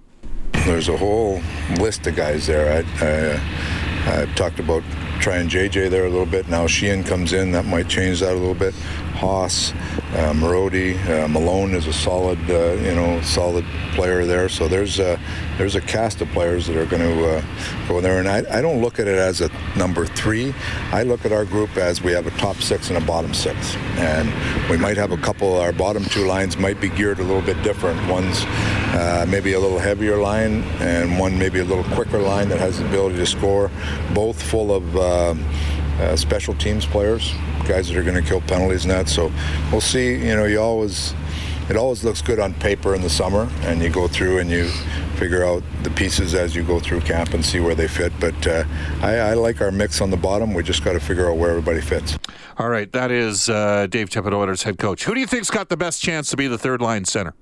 There's 0.66 0.88
a 0.88 0.96
whole 0.96 1.42
list 1.80 2.08
of 2.08 2.16
guys 2.16 2.48
there. 2.48 2.84
I, 3.02 3.06
I, 3.06 4.22
I've 4.22 4.36
talked 4.36 4.60
about 4.60 4.84
trying 5.26 5.50
JJ 5.50 5.90
there 5.90 6.06
a 6.06 6.10
little 6.10 6.28
bit. 6.28 6.48
Now 6.50 6.68
Sheahan 6.68 7.04
comes 7.04 7.34
in, 7.34 7.52
that 7.54 7.66
might 7.66 7.88
change 7.88 8.20
that 8.20 8.34
a 8.34 8.38
little 8.38 8.54
bit. 8.54 8.76
Haas, 9.16 9.74
uh, 10.14 10.30
uh, 10.30 11.28
Malone 11.28 11.74
is 11.74 11.88
a 11.88 11.94
solid, 11.94 12.38
uh, 12.48 12.74
you 12.74 12.94
know, 12.94 13.20
solid 13.22 13.66
player 13.96 14.26
there. 14.26 14.50
So 14.50 14.68
there's 14.68 15.00
a, 15.00 15.20
there's 15.58 15.74
a 15.74 15.82
cast 15.82 16.22
of 16.22 16.28
players 16.30 16.68
that 16.68 16.78
are 16.78 16.86
going 16.86 17.02
to 17.02 17.38
uh, 17.38 17.88
go 17.88 18.02
there. 18.02 18.20
And 18.20 18.28
I, 18.28 18.44
I 18.56 18.62
don't 18.62 18.82
look 18.82 19.00
at 19.00 19.08
it 19.08 19.18
as 19.18 19.42
a 19.42 19.50
number 19.76 20.06
three. 20.06 20.54
I 20.92 21.02
look 21.04 21.26
at 21.26 21.32
our 21.32 21.46
group 21.46 21.76
as 21.78 22.04
we 22.04 22.12
have 22.12 22.28
a 22.28 22.32
top 22.32 22.58
six 22.58 22.90
and 22.90 22.98
a 23.02 23.06
bottom 23.06 23.34
six. 23.34 23.76
And 23.98 24.30
we 24.70 24.78
might 24.78 24.98
have 24.98 25.12
a 25.12 25.18
couple, 25.18 25.58
our 25.58 25.72
bottom 25.72 26.04
two 26.06 26.26
lines 26.28 26.58
might 26.58 26.80
be 26.80 26.90
geared 26.90 27.20
a 27.20 27.24
little 27.24 27.42
bit 27.42 27.62
different. 27.64 27.98
One's 28.10 28.44
uh, 28.96 29.26
maybe 29.28 29.54
a 29.54 29.60
little 29.60 29.80
heavier 29.80 30.18
line 30.18 30.64
and 30.80 31.18
one 31.18 31.40
maybe 31.40 31.60
a 31.60 31.66
little 31.66 31.84
quicker 31.96 32.20
line 32.20 32.50
that 32.50 32.60
has 32.60 32.80
the 32.80 32.86
ability 32.88 33.16
to 33.16 33.26
score, 33.26 33.72
both 34.14 34.42
full 34.42 34.74
of 34.74 34.96
uh, 35.16 35.36
uh, 36.00 36.16
special 36.16 36.54
teams 36.56 36.86
players, 36.86 37.34
guys 37.68 37.88
that 37.88 37.98
are 37.98 38.04
going 38.04 38.22
to 38.22 38.28
kill 38.28 38.42
penalties 38.42 38.84
and 38.84 38.92
that. 38.92 39.08
So 39.08 39.32
we'll 39.72 39.82
see. 39.82 40.14
You 40.14 40.36
know, 40.36 40.46
you 40.46 40.60
always 40.60 41.14
it 41.70 41.78
always 41.78 42.04
looks 42.04 42.22
good 42.22 42.40
on 42.40 42.54
paper 42.56 42.94
in 42.96 43.02
the 43.02 43.10
summer, 43.10 43.50
and 43.62 43.82
you 43.82 43.90
go 43.90 44.08
through 44.08 44.40
and 44.40 44.50
you 44.50 44.68
figure 45.16 45.46
out 45.46 45.64
the 45.84 45.90
pieces 45.92 46.36
as 46.36 46.54
you 46.56 46.64
go 46.64 46.80
through 46.80 47.00
camp 47.02 47.34
and 47.34 47.44
see 47.44 47.60
where 47.60 47.76
they 47.76 47.88
fit. 47.88 48.12
But 48.20 48.46
uh, 48.46 48.66
I, 49.02 49.16
I, 49.16 49.34
like 49.34 49.62
our 49.62 49.72
mix 49.72 50.02
on 50.02 50.12
the 50.12 50.18
bottom. 50.18 50.54
We 50.54 50.62
just 50.62 50.84
got 50.84 50.94
to 50.94 51.00
figure 51.00 51.30
out 51.30 51.38
where 51.38 51.50
everybody 51.50 51.80
fits. 51.80 52.18
All 52.58 52.70
right, 52.70 52.92
that 52.92 53.12
is 53.12 53.50
uh, 53.50 53.88
Dave 53.90 54.10
Tippett, 54.10 54.34
Oilers 54.34 54.64
head 54.64 54.78
coach. 54.78 55.06
Who 55.06 55.14
do 55.14 55.22
you 55.22 55.28
think's 55.28 55.50
got 55.50 55.70
the 55.70 55.78
best 55.78 56.02
chance 56.02 56.30
to 56.32 56.38
be 56.38 56.48
the 56.48 56.58
third 56.58 56.82
line 56.82 57.06
center? 57.06 57.34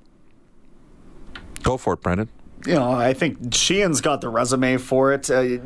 Go 1.64 1.78
for 1.78 1.94
it, 1.94 2.02
Brendan 2.02 2.30
you 2.66 2.76
know, 2.76 2.92
I 2.92 3.14
think 3.14 3.40
Sheahan's 3.50 4.02
got 4.02 4.22
the 4.22 4.30
resume 4.30 4.78
for 4.78 5.14
it. 5.14 5.30
Uh, 5.30 5.58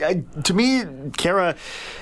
I, 0.00 0.22
to 0.44 0.54
me, 0.54 0.82
Khaira, 0.82 1.56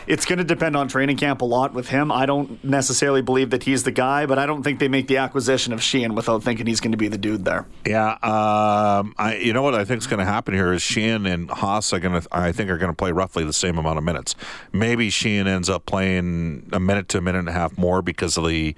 it's 0.07 0.25
going 0.25 0.39
to 0.39 0.45
depend 0.45 0.77
on 0.77 0.89
training 0.89 1.17
camp 1.17 1.41
a 1.41 1.45
lot 1.45 1.73
with 1.73 1.89
him. 1.89 2.13
I 2.13 2.27
don't 2.27 2.63
necessarily 2.63 3.23
believe 3.23 3.51
that 3.51 3.63
he's 3.63 3.85
the 3.85 3.91
guy, 3.91 4.27
but 4.27 4.39
I 4.39 4.47
don't 4.47 4.63
think 4.63 4.79
they 4.79 4.89
make 4.89 5.09
the 5.09 5.19
acquisition 5.19 5.73
of 5.73 5.81
Sheahan 5.81 6.15
without 6.15 6.43
thinking 6.43 6.67
he's 6.67 6.81
going 6.81 6.93
to 6.93 6.99
be 6.99 7.09
the 7.09 7.19
dude 7.19 7.45
there. 7.45 7.67
Yeah, 7.87 8.13
um, 8.23 9.15
I, 9.17 9.39
you 9.41 9.53
know 9.53 9.63
what 9.63 9.75
I 9.75 9.85
think 9.85 10.01
is 10.01 10.07
going 10.07 10.21
to 10.21 10.27
happen 10.27 10.55
here 10.55 10.73
is 10.73 10.83
Sheahan 10.83 11.33
and 11.33 11.51
Haas 11.51 11.93
are 11.93 12.01
going 12.01 12.21
to, 12.21 12.29
I 12.31 12.53
think, 12.53 12.71
are 12.71 12.79
going 12.79 12.93
to 12.93 12.97
play 12.97 13.13
roughly 13.13 13.45
the 13.45 13.53
same 13.53 13.79
amount 13.79 13.99
of 13.99 14.05
minutes. 14.05 14.35
Maybe 14.73 15.09
Sheahan 15.09 15.47
ends 15.47 15.71
up 15.71 15.87
playing 15.87 16.69
a 16.73 16.81
minute 16.81 17.09
to 17.11 17.19
a 17.19 17.21
minute 17.21 17.41
and 17.41 17.49
a 17.49 17.53
half 17.53 17.79
more 17.79 18.03
because 18.03 18.37
of 18.37 18.47
the. 18.47 18.75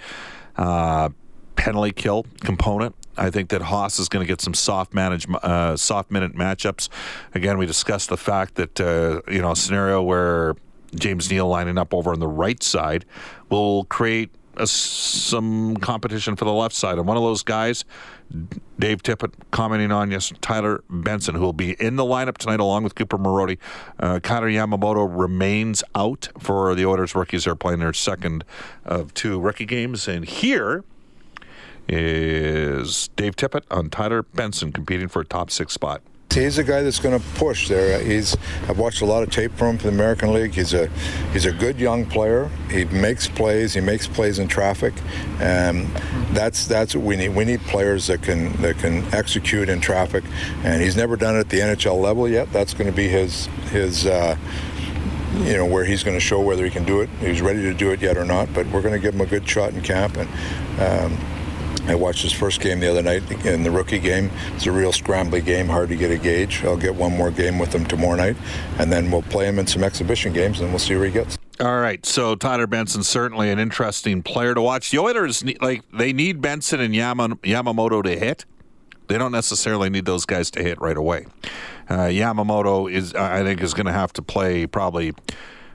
Uh, 0.57 1.09
penalty 1.57 1.93
kill 1.93 2.27
component. 2.41 2.95
I 3.17 3.31
think 3.31 3.51
that 3.51 3.63
Haas 3.63 3.99
is 3.99 4.09
going 4.09 4.25
to 4.25 4.29
get 4.29 4.41
some 4.41 4.55
soft 4.55 4.95
manage, 4.95 5.27
uh, 5.43 5.77
soft 5.77 6.11
minute 6.11 6.35
matchups. 6.35 6.89
Again, 7.35 7.59
we 7.59 7.67
discussed 7.67 8.09
the 8.09 8.17
fact 8.17 8.57
that 8.57 8.81
uh, 8.81 9.21
you 9.31 9.41
know 9.41 9.53
a 9.53 9.57
scenario 9.57 10.03
where 10.03 10.57
James 10.95 11.31
Neal 11.31 11.49
lining 11.49 11.79
up 11.79 11.93
over 11.93 12.13
on 12.13 12.21
the 12.21 12.29
right 12.29 12.63
side 12.63 13.05
will 13.49 13.85
create 13.85 14.31
a, 14.57 14.67
some 14.67 15.77
competition 15.79 16.37
for 16.37 16.45
the 16.45 16.53
left 16.53 16.75
side. 16.75 16.99
And 16.99 17.07
one 17.07 17.17
of 17.17 17.23
those 17.23 17.43
guys, 17.43 17.85
Dave 18.79 19.03
Tippett 19.03 19.33
commenting 19.51 19.93
on, 19.93 20.11
yes, 20.11 20.33
Tyler 20.41 20.83
Benson, 20.89 21.35
who 21.35 21.43
will 21.43 21.53
be 21.53 21.73
in 21.81 21.97
the 21.97 22.05
lineup 22.05 22.39
tonight 22.39 22.61
along 22.61 22.85
with 22.85 22.95
Cooper 22.95 23.19
Marody. 23.19 23.59
Uh, 23.99 24.21
Kailer 24.21 24.49
Yamamoto 24.49 25.07
remains 25.09 25.83
out 25.95 26.29
for 26.39 26.75
the 26.75 26.87
Oilers 26.87 27.15
rookies. 27.15 27.45
They're 27.45 27.57
playing 27.57 27.81
their 27.81 27.93
second 27.93 28.45
of 28.85 29.13
two 29.15 29.41
rookie 29.41 29.67
games. 29.67 30.09
And 30.09 30.25
here, 30.25 30.85
is 31.89 33.09
Dave 33.17 33.37
Tippett 33.37 33.63
on 33.71 33.91
Tyler 33.91 34.23
Benson 34.23 34.73
competing 34.73 35.09
for 35.09 35.21
a 35.21 35.25
top 35.25 35.51
six 35.51 35.73
spot. 35.73 36.03
He's 36.35 36.59
a 36.59 36.65
guy 36.65 36.83
that's 36.83 36.99
going 36.99 37.19
to 37.19 37.25
push 37.37 37.69
there. 37.69 38.01
He's 38.01 38.37
I've 38.69 38.79
watched 38.79 39.03
a 39.03 39.07
lot 39.07 39.23
of 39.23 39.31
tape 39.31 39.53
from 39.53 39.69
him 39.69 39.79
for 39.79 39.85
the 39.85 39.93
American 39.93 40.33
League. 40.33 40.53
He's 40.53 40.75
a 40.75 40.89
he's 41.33 41.47
a 41.47 41.53
good 41.53 41.79
young 41.79 42.07
player. 42.07 42.51
He 42.71 42.87
makes 42.87 43.29
plays. 43.29 43.75
He 43.75 43.81
makes 43.81 44.09
plays 44.09 44.41
in 44.41 44.49
traffic, 44.49 44.95
and 45.39 45.87
that's 46.35 46.67
that's 46.67 46.97
what 46.97 47.05
we 47.05 47.17
need. 47.17 47.29
We 47.29 47.45
need 47.45 47.61
players 47.63 48.09
that 48.09 48.23
can 48.23 48.53
that 48.63 48.79
can 48.79 49.05
execute 49.15 49.69
in 49.69 49.81
traffic. 49.81 50.25
And 50.65 50.83
he's 50.83 50.97
never 50.97 51.17
done 51.17 51.37
it 51.37 51.41
at 51.41 51.49
the 51.51 51.61
NHL 51.61 52.01
level 52.01 52.29
yet. 52.29 52.53
That's 52.53 52.75
going 52.75 52.91
to 52.91 52.97
be 52.97 53.07
his 53.07 53.47
his. 53.71 54.07
Uh, 54.07 54.37
you 55.39 55.57
know 55.57 55.67
where 55.67 55.85
he's 55.85 56.05
going 56.05 56.17
to 56.17 56.21
show 56.21 56.41
whether 56.41 56.65
he 56.65 56.71
can 56.71 56.85
do 56.85 57.01
it. 57.01 57.11
He's 57.19 57.43
ready 57.43 57.63
to 57.63 57.75
do 57.75 57.91
it 57.91 58.01
yet 58.01 58.17
or 58.17 58.25
not, 58.25 58.53
but 58.55 58.67
we're 58.69 58.83
going 58.83 58.95
to 58.95 59.01
give 59.01 59.15
him 59.15 59.21
a 59.21 59.27
good 59.27 59.49
shot 59.49 59.73
in 59.73 59.83
camp, 59.83 60.17
and 60.17 60.29
um, 60.81 61.19
I 61.87 61.95
watched 61.95 62.23
his 62.23 62.33
first 62.33 62.61
game 62.61 62.81
the 62.81 62.91
other 62.91 63.03
night 63.03 63.31
in 63.45 63.63
the 63.63 63.71
rookie 63.71 63.99
game. 63.99 64.31
It's 64.55 64.67
a 64.67 64.73
real 64.73 64.93
scrambly 64.93 65.45
game, 65.45 65.69
hard 65.69 65.91
to 65.91 65.97
get 65.97 66.11
a 66.11 66.19
gauge. 66.19 66.65
I'll 66.65 66.77
get 66.77 66.95
one 66.95 67.17
more 67.17 67.31
game 67.31 67.59
with 67.59 67.75
him 67.75 67.85
tomorrow 67.85 68.17
night, 68.17 68.37
and 68.79 68.91
then 68.91 69.11
we'll 69.11 69.23
play 69.23 69.47
him 69.47 69.59
in 69.59 69.67
some 69.67 69.85
exhibition 69.85 70.33
games, 70.33 70.61
and 70.61 70.71
we'll 70.71 70.79
see 70.79 70.97
where 70.97 71.07
he 71.07 71.13
gets. 71.13 71.37
All 71.61 71.79
right, 71.79 72.05
so 72.05 72.35
Tyler 72.35 72.67
Benson 72.67 73.03
certainly 73.03 73.51
an 73.51 73.59
interesting 73.59 74.23
player 74.23 74.55
to 74.55 74.63
watch. 74.63 74.91
The 74.91 74.99
Oilers 74.99 75.45
like 75.61 75.83
they 75.93 76.13
need 76.13 76.41
Benson 76.41 76.81
and 76.81 76.95
Yamamoto 76.95 78.03
to 78.03 78.19
hit. 78.19 78.45
They 79.07 79.19
don't 79.19 79.33
necessarily 79.33 79.91
need 79.91 80.07
those 80.07 80.25
guys 80.25 80.51
to 80.53 80.63
hit 80.63 80.81
right 80.81 80.97
away. 80.97 81.27
Uh, 81.89 82.07
Yamamoto 82.07 82.91
is, 82.91 83.15
I 83.15 83.43
think, 83.43 83.61
is 83.61 83.75
going 83.75 83.87
to 83.87 83.93
have 83.93 84.13
to 84.15 84.23
play 84.23 84.67
probably 84.67 85.13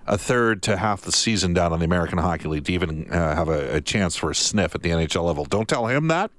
a 0.10 0.18
third 0.18 0.64
to 0.64 0.76
half 0.76 1.02
the 1.04 1.12
season 1.12 1.54
down 1.54 1.72
on 1.72 1.80
the 1.80 1.86
American 1.86 2.18
Hockey 2.18 2.48
League 2.48 2.66
to 2.66 2.74
even 2.74 3.10
uh, 3.12 3.36
have 3.36 3.48
a, 3.48 3.76
a 3.76 3.82
chance 3.82 4.16
for 4.16 4.32
a 4.32 4.36
sniff 4.36 4.74
at 4.74 4.82
the 4.82 4.90
NHL 4.90 5.24
level. 5.24 5.46
Don't 5.46 5.70
tell 5.70 5.86
him 5.86 6.08
that, 6.08 6.32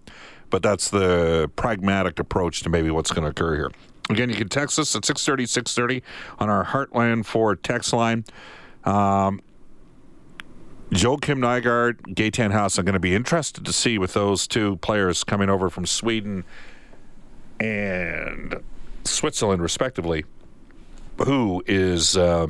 but 0.51 0.61
that's 0.61 0.91
the 0.91 1.49
pragmatic 1.55 2.19
approach 2.19 2.63
to 2.65 2.69
maybe 2.69 2.91
what's 2.91 3.13
going 3.13 3.23
to 3.23 3.31
occur 3.31 3.55
here. 3.55 3.71
Again, 4.11 4.29
you 4.29 4.35
can 4.35 4.49
text 4.49 4.77
us 4.81 4.95
at 4.97 5.05
630, 5.05 5.47
630 5.47 6.03
on 6.41 6.51
our 6.51 6.65
Heartland 6.65 7.25
Ford 7.27 7.63
text 7.63 7.93
line. 7.93 8.25
Um, 8.83 9.41
Joakim 10.91 11.39
Nygard, 11.39 12.01
Gaetan 12.17 12.51
Haas, 12.51 12.77
I'm 12.77 12.85
going 12.85 12.95
to 12.95 12.99
be 12.99 13.15
interested 13.15 13.65
to 13.65 13.73
see 13.73 13.99
with 13.99 14.15
those 14.15 14.49
two 14.49 14.79
players 14.79 15.23
coming 15.23 15.49
over 15.49 15.71
from 15.71 15.87
Sweden 15.87 16.43
and 17.61 18.57
Switzerland, 19.05 19.63
respectively, 19.63 20.25
who 21.25 21.63
is 21.69 22.17
uh, 22.17 22.49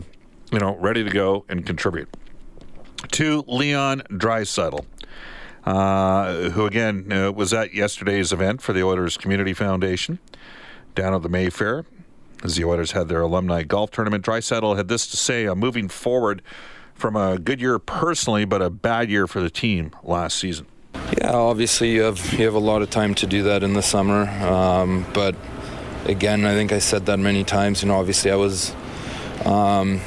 you 0.53 0.59
know, 0.59 0.77
ready 0.77 1.05
to 1.05 1.11
go 1.11 1.45
and 1.49 1.65
contribute. 1.65 2.09
To 3.13 3.45
Leon 3.47 4.03
Draisaitl, 4.11 4.85
uh, 5.65 6.51
who 6.51 6.67
again 6.67 7.13
uh, 7.13 7.33
was 7.33 7.53
at 7.53 7.75
yesterday's 7.75 8.33
event 8.33 8.63
for 8.63 8.73
the 8.73 8.83
Oilers 8.83 9.17
Community 9.17 9.53
Foundation 9.53 10.19
down 10.95 11.15
at 11.15 11.23
the 11.23 11.29
Mayfair, 11.29 11.85
as 12.43 12.57
the 12.57 12.65
Oilers 12.65 12.93
had 12.93 13.09
their 13.09 13.23
alumni 13.23 13.63
golf 13.63 13.91
tournament. 13.91 14.25
Draisaitl 14.25 14.77
had 14.77 14.89
this 14.89 15.07
to 15.09 15.17
say: 15.17 15.47
"I'm 15.47 15.59
moving 15.59 15.89
forward 15.89 16.43
from 16.95 17.17
a 17.17 17.39
good 17.39 17.61
year 17.61 17.79
personally, 17.79 18.45
but 18.45 18.61
a 18.61 18.71
bad 18.71 19.11
year 19.11 19.27
for 19.27 19.41
the 19.41 19.51
team 19.51 19.93
last 20.03 20.37
season." 20.37 20.67
Yeah, 21.19 21.33
obviously 21.33 21.93
you 21.93 22.03
have 22.03 22.33
you 22.35 22.45
have 22.45 22.55
a 22.55 22.61
lot 22.61 22.83
of 22.83 22.91
time 22.91 23.15
to 23.17 23.27
do 23.27 23.43
that 23.45 23.63
in 23.63 23.73
the 23.73 23.83
summer, 23.83 24.29
um, 24.29 25.07
but 25.15 25.35
again, 26.07 26.45
I 26.45 26.53
think 26.53 26.73
I 26.73 26.79
said 26.79 27.07
that 27.07 27.19
many 27.19 27.45
times. 27.45 27.83
You 27.83 27.89
know, 27.89 27.99
obviously 27.99 28.31
I 28.31 28.37
was, 28.37 28.75
um, 29.45 30.01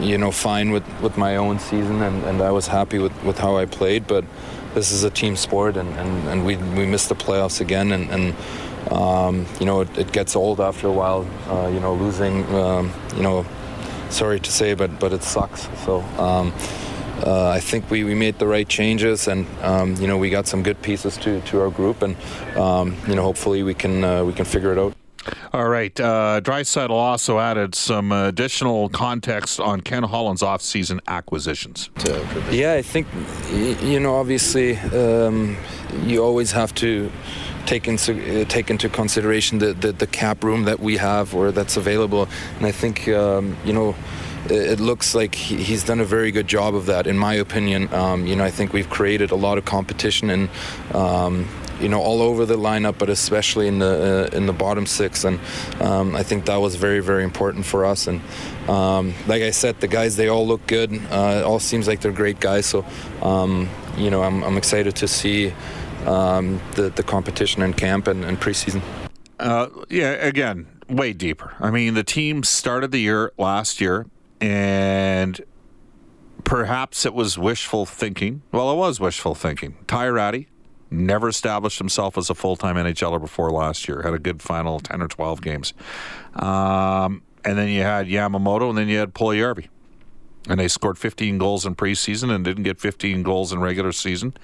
you 0.00 0.18
know, 0.18 0.30
fine 0.30 0.70
with, 0.70 0.84
with 1.00 1.16
my 1.16 1.36
own 1.36 1.58
season, 1.58 2.02
and, 2.02 2.22
and 2.24 2.42
I 2.42 2.50
was 2.50 2.66
happy 2.66 2.98
with, 2.98 3.12
with 3.24 3.38
how 3.38 3.56
I 3.56 3.66
played. 3.66 4.06
But 4.06 4.24
this 4.74 4.92
is 4.92 5.04
a 5.04 5.10
team 5.10 5.36
sport, 5.36 5.76
and, 5.76 5.88
and, 5.98 6.28
and 6.28 6.46
we 6.46 6.56
we 6.56 6.86
missed 6.86 7.08
the 7.08 7.16
playoffs 7.16 7.60
again, 7.60 7.92
and. 7.92 8.10
and 8.10 8.34
um, 8.90 9.46
you 9.60 9.66
know, 9.66 9.82
it, 9.82 9.98
it, 9.98 10.10
gets 10.10 10.34
old 10.34 10.58
after 10.58 10.86
a 10.86 10.92
while. 10.92 11.26
Uh, 11.48 11.68
you 11.68 11.80
know, 11.80 11.94
losing. 11.94 12.46
Um, 12.54 12.90
you 13.14 13.22
know, 13.22 13.44
sorry 14.08 14.40
to 14.40 14.50
say, 14.50 14.72
but 14.72 14.98
but 14.98 15.12
it 15.12 15.22
sucks. 15.22 15.68
So. 15.84 16.00
Um, 16.18 16.54
uh, 17.22 17.50
I 17.50 17.60
think 17.60 17.90
we, 17.90 18.02
we 18.02 18.14
made 18.14 18.38
the 18.38 18.46
right 18.46 18.66
changes, 18.66 19.28
and 19.28 19.46
um, 19.62 19.94
you 19.96 20.06
know 20.06 20.16
we 20.16 20.30
got 20.30 20.46
some 20.46 20.62
good 20.62 20.80
pieces 20.80 21.18
to, 21.18 21.40
to 21.42 21.60
our 21.60 21.70
group, 21.70 22.02
and 22.02 22.16
um, 22.56 22.96
you 23.06 23.14
know 23.14 23.22
hopefully 23.22 23.62
we 23.62 23.74
can 23.74 24.02
uh, 24.02 24.24
we 24.24 24.32
can 24.32 24.46
figure 24.46 24.72
it 24.72 24.78
out. 24.78 24.94
All 25.52 25.68
right. 25.68 25.98
Uh, 25.98 26.40
Draisaitl 26.42 26.90
also 26.90 27.40
added 27.40 27.74
some 27.74 28.12
additional 28.12 28.88
context 28.88 29.58
on 29.58 29.80
Ken 29.80 30.04
Holland's 30.04 30.42
off-season 30.42 31.00
acquisitions. 31.08 31.90
Yeah, 32.52 32.74
I 32.74 32.82
think 32.82 33.08
you 33.82 33.98
know 33.98 34.14
obviously 34.14 34.76
um, 34.76 35.56
you 36.04 36.22
always 36.22 36.52
have 36.52 36.72
to 36.76 37.10
take 37.66 37.88
into 37.88 38.44
take 38.44 38.70
into 38.70 38.88
consideration 38.88 39.58
the, 39.58 39.72
the, 39.72 39.92
the 39.92 40.06
cap 40.06 40.44
room 40.44 40.64
that 40.64 40.78
we 40.78 40.96
have 40.98 41.34
or 41.34 41.50
that's 41.50 41.76
available, 41.76 42.28
and 42.58 42.66
I 42.66 42.72
think 42.72 43.08
um, 43.08 43.56
you 43.64 43.72
know 43.72 43.96
it 44.48 44.78
looks 44.78 45.14
like 45.14 45.34
he's 45.34 45.84
done 45.84 46.00
a 46.00 46.04
very 46.04 46.30
good 46.30 46.46
job 46.46 46.74
of 46.76 46.86
that, 46.86 47.06
in 47.08 47.18
my 47.18 47.34
opinion. 47.34 47.92
Um, 47.92 48.26
you 48.26 48.36
know, 48.36 48.44
I 48.44 48.50
think 48.50 48.72
we've 48.72 48.88
created 48.88 49.32
a 49.32 49.36
lot 49.36 49.58
of 49.58 49.64
competition 49.64 50.30
and. 50.30 50.48
Um, 50.94 51.48
you 51.80 51.88
know, 51.88 52.00
all 52.00 52.22
over 52.22 52.44
the 52.46 52.56
lineup, 52.56 52.98
but 52.98 53.08
especially 53.08 53.66
in 53.68 53.78
the 53.78 54.30
uh, 54.32 54.36
in 54.36 54.46
the 54.46 54.52
bottom 54.52 54.86
six, 54.86 55.24
and 55.24 55.40
um, 55.80 56.14
I 56.14 56.22
think 56.22 56.46
that 56.46 56.56
was 56.56 56.76
very, 56.76 57.00
very 57.00 57.24
important 57.24 57.64
for 57.64 57.84
us. 57.84 58.06
And 58.06 58.20
um, 58.68 59.14
like 59.26 59.42
I 59.42 59.50
said, 59.50 59.80
the 59.80 59.88
guys 59.88 60.16
they 60.16 60.28
all 60.28 60.46
look 60.46 60.66
good. 60.66 60.92
Uh, 60.92 61.40
it 61.40 61.44
all 61.44 61.60
seems 61.60 61.88
like 61.88 62.00
they're 62.00 62.12
great 62.12 62.40
guys. 62.40 62.66
So, 62.66 62.84
um, 63.22 63.68
you 63.96 64.10
know, 64.10 64.22
I'm, 64.22 64.42
I'm 64.42 64.56
excited 64.56 64.96
to 64.96 65.08
see 65.08 65.52
um, 66.06 66.60
the 66.74 66.90
the 66.90 67.02
competition 67.02 67.62
in 67.62 67.74
camp 67.74 68.06
and, 68.06 68.24
and 68.24 68.40
preseason. 68.40 68.82
Uh, 69.38 69.68
yeah, 69.88 70.10
again, 70.10 70.66
way 70.88 71.12
deeper. 71.12 71.54
I 71.60 71.70
mean, 71.70 71.94
the 71.94 72.04
team 72.04 72.42
started 72.42 72.92
the 72.92 72.98
year 72.98 73.32
last 73.38 73.80
year 73.80 74.06
and 74.40 75.40
perhaps 76.44 77.06
it 77.06 77.14
was 77.14 77.38
wishful 77.38 77.86
thinking. 77.86 78.42
Well, 78.52 78.70
it 78.70 78.76
was 78.76 79.00
wishful 79.00 79.34
thinking. 79.34 79.76
Ty 79.86 80.08
Rattie 80.08 80.48
never 80.90 81.28
established 81.28 81.78
himself 81.78 82.18
as 82.18 82.30
a 82.30 82.34
full 82.34 82.56
time 82.56 82.76
NHLer 82.76 83.20
before 83.20 83.50
last 83.50 83.88
year. 83.88 84.02
Had 84.02 84.14
a 84.14 84.18
good 84.18 84.42
final 84.42 84.80
10 84.80 85.02
or 85.02 85.08
12 85.08 85.40
games. 85.42 85.72
Um, 86.34 87.22
and 87.44 87.56
then 87.56 87.68
you 87.68 87.82
had 87.82 88.06
Yamamoto, 88.06 88.68
and 88.68 88.78
then 88.78 88.88
you 88.88 88.98
had 88.98 89.14
Puljujarvi. 89.14 89.68
And 90.48 90.58
they 90.58 90.68
scored 90.68 90.98
15 90.98 91.38
goals 91.38 91.66
in 91.66 91.74
preseason 91.74 92.34
and 92.34 92.44
didn't 92.44 92.64
get 92.64 92.80
15 92.80 93.22
goals 93.22 93.52
in 93.52 93.60
regular 93.60 93.92
season. 93.92 94.34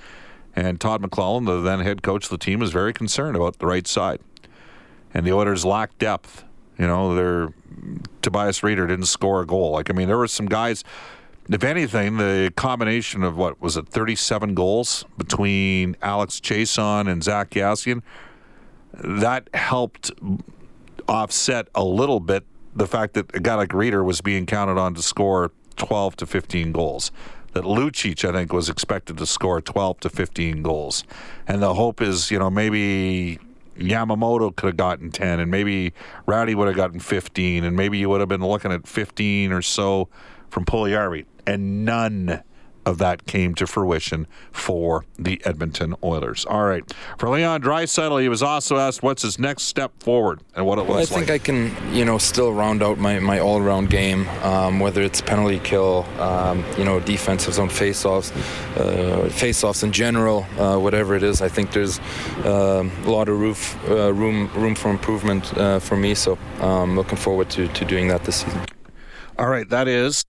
And 0.54 0.80
Todd 0.80 1.02
McLellan, 1.02 1.46
the 1.46 1.60
then 1.60 1.80
head 1.80 2.02
coach 2.02 2.24
of 2.24 2.30
the 2.30 2.38
team, 2.38 2.62
is 2.62 2.70
very 2.70 2.92
concerned 2.92 3.36
about 3.36 3.58
the 3.58 3.66
right 3.66 3.86
side. 3.86 4.20
And 5.12 5.26
the 5.26 5.32
Oilers 5.32 5.64
lack 5.64 5.96
depth. 5.98 6.44
You 6.78 6.86
know, 6.86 7.14
they're 7.14 7.48
Tobias 8.22 8.60
Rieder 8.60 8.86
didn't 8.88 9.06
score 9.06 9.40
a 9.40 9.46
goal. 9.46 9.70
Like 9.72 9.90
I 9.90 9.92
mean, 9.92 10.08
there 10.08 10.18
were 10.18 10.28
some 10.28 10.46
guys. 10.46 10.84
If 11.48 11.62
anything, 11.62 12.16
the 12.16 12.52
combination 12.56 13.22
of 13.22 13.36
what 13.36 13.60
was 13.60 13.76
it, 13.76 13.88
37 13.88 14.54
goals 14.54 15.04
between 15.16 15.96
Alex 16.02 16.40
Chiasson 16.40 17.08
and 17.08 17.22
Zach 17.22 17.50
Kassian, 17.50 18.02
that 18.92 19.48
helped 19.54 20.10
offset 21.08 21.68
a 21.74 21.84
little 21.84 22.18
bit 22.18 22.44
the 22.74 22.86
fact 22.86 23.14
that 23.14 23.34
a 23.34 23.40
guy 23.40 23.54
like 23.54 23.70
Rieder 23.70 24.04
was 24.04 24.20
being 24.20 24.44
counted 24.44 24.78
on 24.78 24.94
to 24.94 25.02
score 25.02 25.52
12 25.76 26.16
to 26.16 26.26
15 26.26 26.72
goals. 26.72 27.12
That 27.52 27.64
Lucic, 27.64 28.28
I 28.28 28.32
think, 28.32 28.52
was 28.52 28.68
expected 28.68 29.16
to 29.18 29.26
score 29.26 29.60
12 29.60 30.00
to 30.00 30.10
15 30.10 30.62
goals. 30.62 31.04
And 31.46 31.62
the 31.62 31.74
hope 31.74 32.02
is, 32.02 32.30
you 32.30 32.38
know, 32.38 32.50
maybe 32.50 33.38
Yamamoto 33.78 34.54
could 34.54 34.66
have 34.66 34.76
gotten 34.76 35.10
10, 35.10 35.40
and 35.40 35.50
maybe 35.50 35.92
Rattie 36.26 36.54
would 36.54 36.66
have 36.66 36.76
gotten 36.76 37.00
15, 37.00 37.64
and 37.64 37.76
maybe 37.76 37.98
you 37.98 38.08
would 38.08 38.20
have 38.20 38.28
been 38.28 38.44
looking 38.44 38.72
at 38.72 38.86
15 38.86 39.52
or 39.52 39.62
so 39.62 40.08
from 40.56 40.64
Puljujarvi. 40.64 41.26
And 41.46 41.84
none 41.84 42.42
of 42.86 42.96
that 42.96 43.26
came 43.26 43.54
to 43.56 43.66
fruition 43.66 44.26
for 44.52 45.04
the 45.18 45.38
Edmonton 45.44 45.94
Oilers. 46.02 46.46
All 46.46 46.64
right. 46.64 46.82
For 47.18 47.28
Leon 47.28 47.60
Draisaitl, 47.60 48.22
he 48.22 48.30
was 48.30 48.42
also 48.42 48.78
asked 48.78 49.02
what's 49.02 49.20
his 49.20 49.38
next 49.38 49.64
step 49.64 50.02
forward 50.02 50.40
and 50.54 50.64
what 50.64 50.78
it 50.78 50.82
looks 50.82 50.88
well, 50.88 50.98
I 51.00 51.04
think 51.04 51.28
like. 51.28 51.42
I 51.42 51.44
can, 51.44 51.94
you 51.94 52.06
know, 52.06 52.16
still 52.16 52.54
round 52.54 52.82
out 52.82 52.96
my, 52.96 53.18
my 53.18 53.38
all-around 53.38 53.90
game, 53.90 54.26
um, 54.42 54.80
whether 54.80 55.02
it's 55.02 55.20
penalty 55.20 55.58
kill, 55.58 56.06
um, 56.18 56.64
you 56.78 56.86
know, 56.86 57.00
defensive 57.00 57.52
zone 57.52 57.68
face-offs, 57.68 58.32
uh, 58.78 59.28
face-offs 59.30 59.82
in 59.82 59.92
general, 59.92 60.46
uh, 60.58 60.78
whatever 60.78 61.14
it 61.14 61.22
is. 61.22 61.42
I 61.42 61.50
think 61.50 61.72
there's 61.72 61.98
uh, 62.46 62.88
a 63.04 63.10
lot 63.10 63.28
of 63.28 63.38
roof, 63.38 63.76
uh, 63.90 64.10
room 64.14 64.50
room 64.54 64.74
for 64.74 64.90
improvement 64.90 65.54
uh, 65.58 65.80
for 65.80 65.98
me. 65.98 66.14
So 66.14 66.38
I'm 66.60 66.64
um, 66.64 66.96
looking 66.96 67.18
forward 67.18 67.50
to, 67.50 67.68
to 67.68 67.84
doing 67.84 68.08
that 68.08 68.24
this 68.24 68.36
season. 68.36 68.62
All 69.38 69.48
right, 69.48 69.68
that 69.68 69.86
is 69.86 70.24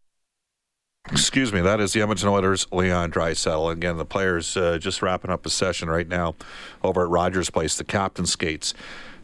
Excuse 1.10 1.54
me, 1.54 1.62
that 1.62 1.80
is 1.80 1.93
the 1.93 2.02
Edmonton 2.02 2.28
Oilers' 2.28 2.67
Leon 2.70 3.12
Draisaitl. 3.12 3.72
Again, 3.72 3.96
the 3.96 4.06
players 4.06 4.58
uh, 4.58 4.78
just 4.78 5.02
wrapping 5.02 5.32
up 5.32 5.46
a 5.46 5.50
session 5.50 5.89
right 5.89 6.08
now 6.08 6.36
over 6.84 7.04
at 7.04 7.10
Rogers 7.10 7.50
Place, 7.50 7.78
the 7.78 7.86
captain 7.86 8.26
skates. 8.26 8.74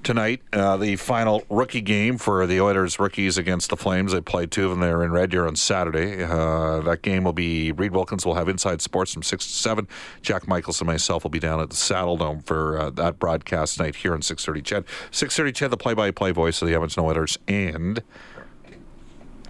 Tonight, 0.01 0.41
uh, 0.51 0.77
the 0.77 0.95
final 0.95 1.43
rookie 1.49 1.81
game 1.81 2.17
for 2.17 2.45
the 2.45 2.59
Oilers 2.59 2.99
rookies 2.99 3.37
against 3.37 3.69
the 3.69 3.77
Flames. 3.77 4.13
They 4.13 4.21
played 4.21 4.51
two 4.51 4.65
of 4.65 4.69
them 4.69 4.79
there 4.79 5.03
in 5.03 5.11
Red 5.11 5.31
Deer 5.31 5.45
on 5.45 5.55
Saturday. 5.57 6.23
Uh, 6.23 6.79
that 6.81 7.01
game 7.01 7.23
will 7.25 7.33
be 7.33 7.71
Reid 7.73 7.91
Wilkins 7.91 8.25
will 8.25 8.35
have 8.35 8.47
Inside 8.47 8.81
Sports 8.81 9.13
from 9.13 9.23
6 9.23 9.45
to 9.45 9.51
7. 9.51 9.87
Jack 10.21 10.47
Michaels 10.47 10.79
and 10.79 10.87
myself 10.87 11.23
will 11.23 11.31
be 11.31 11.39
down 11.39 11.59
at 11.59 11.69
the 11.69 11.75
Saddledome 11.75 12.45
for 12.45 12.77
uh, 12.77 12.89
that 12.91 13.19
broadcast 13.19 13.79
night 13.79 13.97
here 13.97 14.13
on 14.13 14.21
630 14.21 14.61
CHED. 14.61 14.85
630 15.11 15.51
CHED, 15.51 15.71
the 15.71 15.77
play-by-play 15.77 16.31
voice 16.31 16.61
of 16.61 16.67
the 16.67 16.73
Edmonton 16.73 17.03
Oilers 17.03 17.39
and 17.47 18.03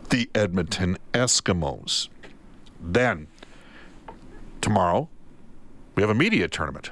the 0.09 0.29
Edmonton 0.35 0.97
Eskimos. 1.13 2.09
Then, 2.83 3.27
tomorrow, 4.61 5.09
we 5.95 6.03
have 6.03 6.09
a 6.09 6.15
media 6.15 6.47
tournament. 6.47 6.91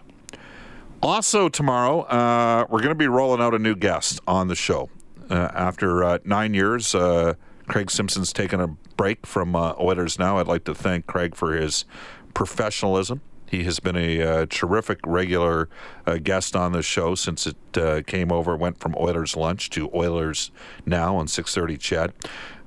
Also, 1.03 1.49
tomorrow, 1.49 2.01
uh, 2.01 2.65
we're 2.69 2.79
going 2.79 2.89
to 2.89 2.95
be 2.95 3.07
rolling 3.07 3.41
out 3.41 3.53
a 3.53 3.59
new 3.59 3.75
guest 3.75 4.19
on 4.27 4.47
the 4.47 4.55
show. 4.55 4.89
Uh, 5.29 5.49
after 5.53 6.03
uh, 6.03 6.19
nine 6.23 6.53
years, 6.53 6.93
uh, 6.95 7.33
Craig 7.67 7.89
Simpson's 7.89 8.31
taken 8.31 8.59
a 8.59 8.67
break 8.97 9.25
from 9.25 9.55
uh, 9.55 9.73
Oilers 9.79 10.19
now. 10.19 10.37
I'd 10.37 10.47
like 10.47 10.63
to 10.65 10.75
thank 10.75 11.07
Craig 11.07 11.35
for 11.35 11.53
his 11.53 11.85
professionalism. 12.33 13.21
He 13.51 13.65
has 13.65 13.81
been 13.81 13.97
a 13.97 14.21
uh, 14.21 14.45
terrific 14.49 14.99
regular 15.05 15.67
uh, 16.05 16.19
guest 16.23 16.55
on 16.55 16.71
the 16.71 16.81
show 16.81 17.15
since 17.15 17.45
it 17.45 17.57
uh, 17.75 18.01
came 18.03 18.31
over. 18.31 18.55
Went 18.55 18.79
from 18.79 18.95
Oilers 18.97 19.35
lunch 19.35 19.69
to 19.71 19.89
Oilers 19.93 20.51
now 20.85 21.17
on 21.17 21.27
6:30. 21.27 21.77
CHED. 21.77 22.13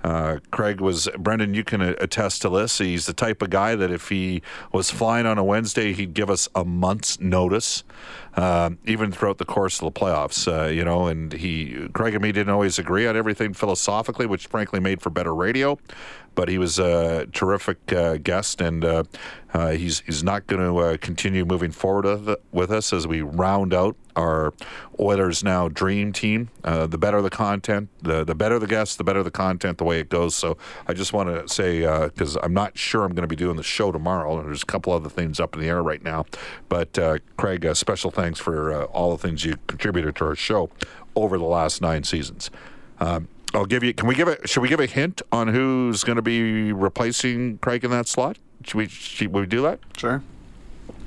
Uh, 0.04 0.38
Craig 0.50 0.82
was 0.82 1.08
Brendan. 1.18 1.54
You 1.54 1.64
can 1.64 1.80
attest 1.80 2.42
to 2.42 2.50
this. 2.50 2.76
He's 2.76 3.06
the 3.06 3.14
type 3.14 3.40
of 3.40 3.48
guy 3.48 3.74
that 3.74 3.90
if 3.90 4.10
he 4.10 4.42
was 4.70 4.90
flying 4.90 5.24
on 5.24 5.38
a 5.38 5.44
Wednesday, 5.44 5.94
he'd 5.94 6.12
give 6.12 6.28
us 6.28 6.46
a 6.54 6.62
month's 6.62 7.18
notice, 7.20 7.84
uh, 8.36 8.70
even 8.84 9.12
throughout 9.12 9.38
the 9.38 9.44
course 9.44 9.80
of 9.80 9.92
the 9.92 10.00
playoffs. 10.00 10.46
Uh, 10.46 10.68
you 10.68 10.84
know, 10.84 11.06
and 11.06 11.32
he 11.32 11.88
Craig 11.92 12.14
and 12.14 12.22
me 12.22 12.32
didn't 12.32 12.52
always 12.52 12.78
agree 12.78 13.06
on 13.06 13.16
everything 13.16 13.54
philosophically, 13.54 14.26
which 14.26 14.46
frankly 14.46 14.80
made 14.80 15.00
for 15.00 15.10
better 15.10 15.34
radio. 15.34 15.78
But 16.34 16.48
he 16.48 16.58
was 16.58 16.80
a 16.80 17.26
terrific 17.32 17.92
uh, 17.92 18.16
guest, 18.16 18.60
and 18.60 18.84
uh, 18.84 19.04
uh, 19.52 19.70
he's 19.70 20.00
he's 20.00 20.24
not 20.24 20.48
going 20.48 20.60
to 20.62 20.98
continue 20.98 21.44
moving 21.44 21.70
forward 21.70 22.36
with 22.50 22.72
us 22.72 22.92
as 22.92 23.06
we 23.06 23.20
round 23.20 23.72
out 23.72 23.96
our 24.16 24.52
Oilers 24.98 25.42
Now 25.42 25.68
Dream 25.68 26.12
Team. 26.12 26.50
Uh, 26.62 26.86
the 26.86 26.98
better 26.98 27.20
the 27.22 27.30
content, 27.30 27.88
the 28.02 28.24
the 28.24 28.34
better 28.34 28.58
the 28.58 28.66
guests, 28.66 28.96
the 28.96 29.04
better 29.04 29.22
the 29.22 29.30
content, 29.30 29.78
the 29.78 29.84
way 29.84 30.00
it 30.00 30.08
goes. 30.08 30.34
So 30.34 30.56
I 30.86 30.92
just 30.92 31.12
want 31.12 31.28
to 31.28 31.48
say 31.52 31.80
because 31.80 32.36
uh, 32.36 32.40
I'm 32.42 32.54
not 32.54 32.76
sure 32.78 33.04
I'm 33.04 33.12
going 33.12 33.22
to 33.22 33.28
be 33.28 33.36
doing 33.36 33.56
the 33.56 33.62
show 33.62 33.92
tomorrow. 33.92 34.42
There's 34.42 34.62
a 34.62 34.66
couple 34.66 34.92
other 34.92 35.08
things 35.08 35.40
up 35.40 35.54
in 35.54 35.60
the 35.60 35.68
air 35.68 35.82
right 35.82 36.02
now. 36.02 36.26
But 36.68 36.98
uh, 36.98 37.18
Craig, 37.36 37.64
uh, 37.66 37.74
special 37.74 38.10
thanks 38.10 38.23
for 38.32 38.72
uh, 38.72 38.84
all 38.84 39.10
the 39.10 39.18
things 39.18 39.44
you 39.44 39.56
contributed 39.66 40.16
to 40.16 40.24
our 40.24 40.34
show 40.34 40.70
over 41.14 41.36
the 41.36 41.44
last 41.44 41.82
nine 41.82 42.04
seasons. 42.04 42.50
Um, 43.00 43.28
I'll 43.52 43.66
give 43.66 43.84
you. 43.84 43.92
Can 43.92 44.08
we 44.08 44.14
give 44.14 44.28
it? 44.28 44.48
Should 44.48 44.62
we 44.62 44.68
give 44.68 44.80
a 44.80 44.86
hint 44.86 45.20
on 45.30 45.48
who's 45.48 46.02
going 46.02 46.16
to 46.16 46.22
be 46.22 46.72
replacing 46.72 47.58
Craig 47.58 47.84
in 47.84 47.90
that 47.90 48.08
slot? 48.08 48.38
Should 48.64 48.74
we? 48.74 48.88
Should 48.88 49.32
we 49.32 49.46
do 49.46 49.62
that? 49.62 49.80
Sure. 49.96 50.22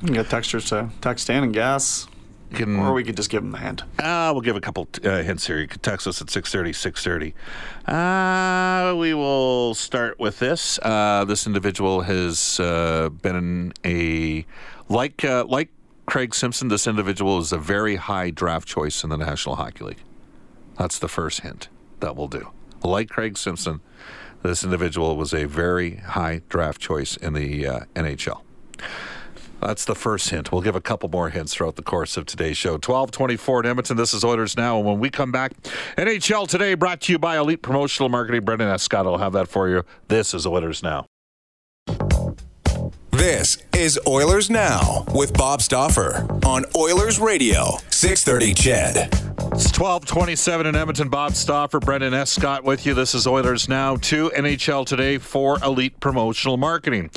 You 0.02 0.06
can 0.06 0.14
get 0.14 0.30
textures 0.30 0.70
to 0.70 0.90
text 1.02 1.30
in 1.30 1.44
and 1.44 1.54
guess. 1.54 2.08
Can, 2.54 2.80
or 2.80 2.94
we 2.94 3.04
could 3.04 3.18
just 3.18 3.30
give 3.30 3.44
them 3.44 3.52
the 3.52 3.58
hint. 3.58 3.84
Uh, 4.00 4.30
we'll 4.32 4.42
give 4.42 4.56
a 4.56 4.62
couple 4.62 4.88
uh, 5.04 5.22
hints 5.22 5.46
here. 5.48 5.60
You 5.60 5.68
can 5.68 5.80
text 5.82 6.08
us 6.08 6.22
at 6.22 6.30
630, 6.30 6.72
630. 6.72 7.34
Uh, 7.86 8.96
we 8.96 9.14
will 9.14 9.74
start 9.74 10.18
with 10.18 10.40
this. 10.40 10.80
Uh, 10.82 11.26
this 11.28 11.46
individual 11.46 12.02
has 12.02 12.58
uh, 12.62 13.10
been 13.10 13.74
a, 13.84 14.46
like, 14.88 15.26
uh, 15.26 15.44
like 15.46 15.70
Craig 16.08 16.34
Simpson, 16.34 16.70
this 16.70 16.88
individual 16.88 17.38
is 17.38 17.52
a 17.52 17.58
very 17.58 17.98
high 17.98 18.30
draft 18.30 18.66
choice 18.66 19.04
in 19.04 19.10
the 19.10 19.18
National 19.18 19.58
Hockey 19.58 19.84
League. 19.84 20.04
That's 20.78 21.00
the 21.00 21.10
first 21.10 21.42
hint 21.42 21.68
that 22.00 22.16
will 22.16 22.30
do. 22.30 22.52
Like 22.82 23.10
Craig 23.10 23.38
Simpson, 23.38 23.82
this 24.42 24.64
individual 24.64 25.18
was 25.18 25.34
a 25.34 25.46
very 25.46 25.98
high 25.98 26.44
draft 26.48 26.80
choice 26.80 27.18
in 27.18 27.34
the 27.34 27.68
uh, 27.68 27.80
NHL. 27.94 28.42
That's 29.60 29.84
the 29.84 29.96
first 29.96 30.30
hint. 30.30 30.50
We'll 30.50 30.62
give 30.62 30.78
a 30.78 30.82
couple 30.82 31.10
more 31.10 31.30
hints 31.30 31.54
throughout 31.54 31.76
the 31.76 31.82
course 31.82 32.16
of 32.16 32.26
today's 32.26 32.56
show. 32.56 32.74
1224 32.74 33.62
in 33.62 33.66
Edmonton. 33.66 33.98
This 33.98 34.14
is 34.14 34.24
Oilers 34.24 34.56
Now. 34.56 34.78
And 34.78 34.86
when 34.86 35.00
we 35.00 35.10
come 35.10 35.34
back, 35.34 35.52
NHL 35.98 36.48
Today 36.48 36.76
brought 36.76 37.02
to 37.02 37.12
you 37.12 37.20
by 37.20 37.38
Elite 37.38 37.62
Promotional 37.62 38.08
Marketing. 38.08 38.46
Brendan 38.46 38.70
Escott 38.70 39.06
will 39.06 39.18
have 39.18 39.34
that 39.34 39.50
for 39.50 39.68
you. 39.68 39.84
This 40.08 40.34
is 40.34 40.48
Oilers 40.48 40.82
Now. 40.82 41.08
This 43.18 43.58
is 43.74 44.00
Oilers 44.06 44.52
Now 44.52 45.04
with 45.12 45.34
Bob 45.34 45.64
Stauffer 45.64 46.28
on 46.46 46.66
Oilers 46.76 47.20
Radio, 47.20 47.80
630 47.90 48.54
CHED. 48.54 48.96
It's 49.54 49.74
1227 49.74 50.68
in 50.68 50.76
Edmonton. 50.76 51.10
Bob 51.10 51.34
Stauffer, 51.34 51.80
Brendan 51.80 52.14
Escott 52.14 52.64
with 52.64 52.86
you. 52.86 52.94
This 52.94 53.16
is 53.16 53.26
Oilers 53.26 53.68
Now 53.68 53.96
to 53.96 54.30
NHL 54.30 54.86
Today 54.86 55.18
for 55.18 55.58
Elite 55.64 56.00
Promotional 56.00 56.58
Marketing. 56.58 57.10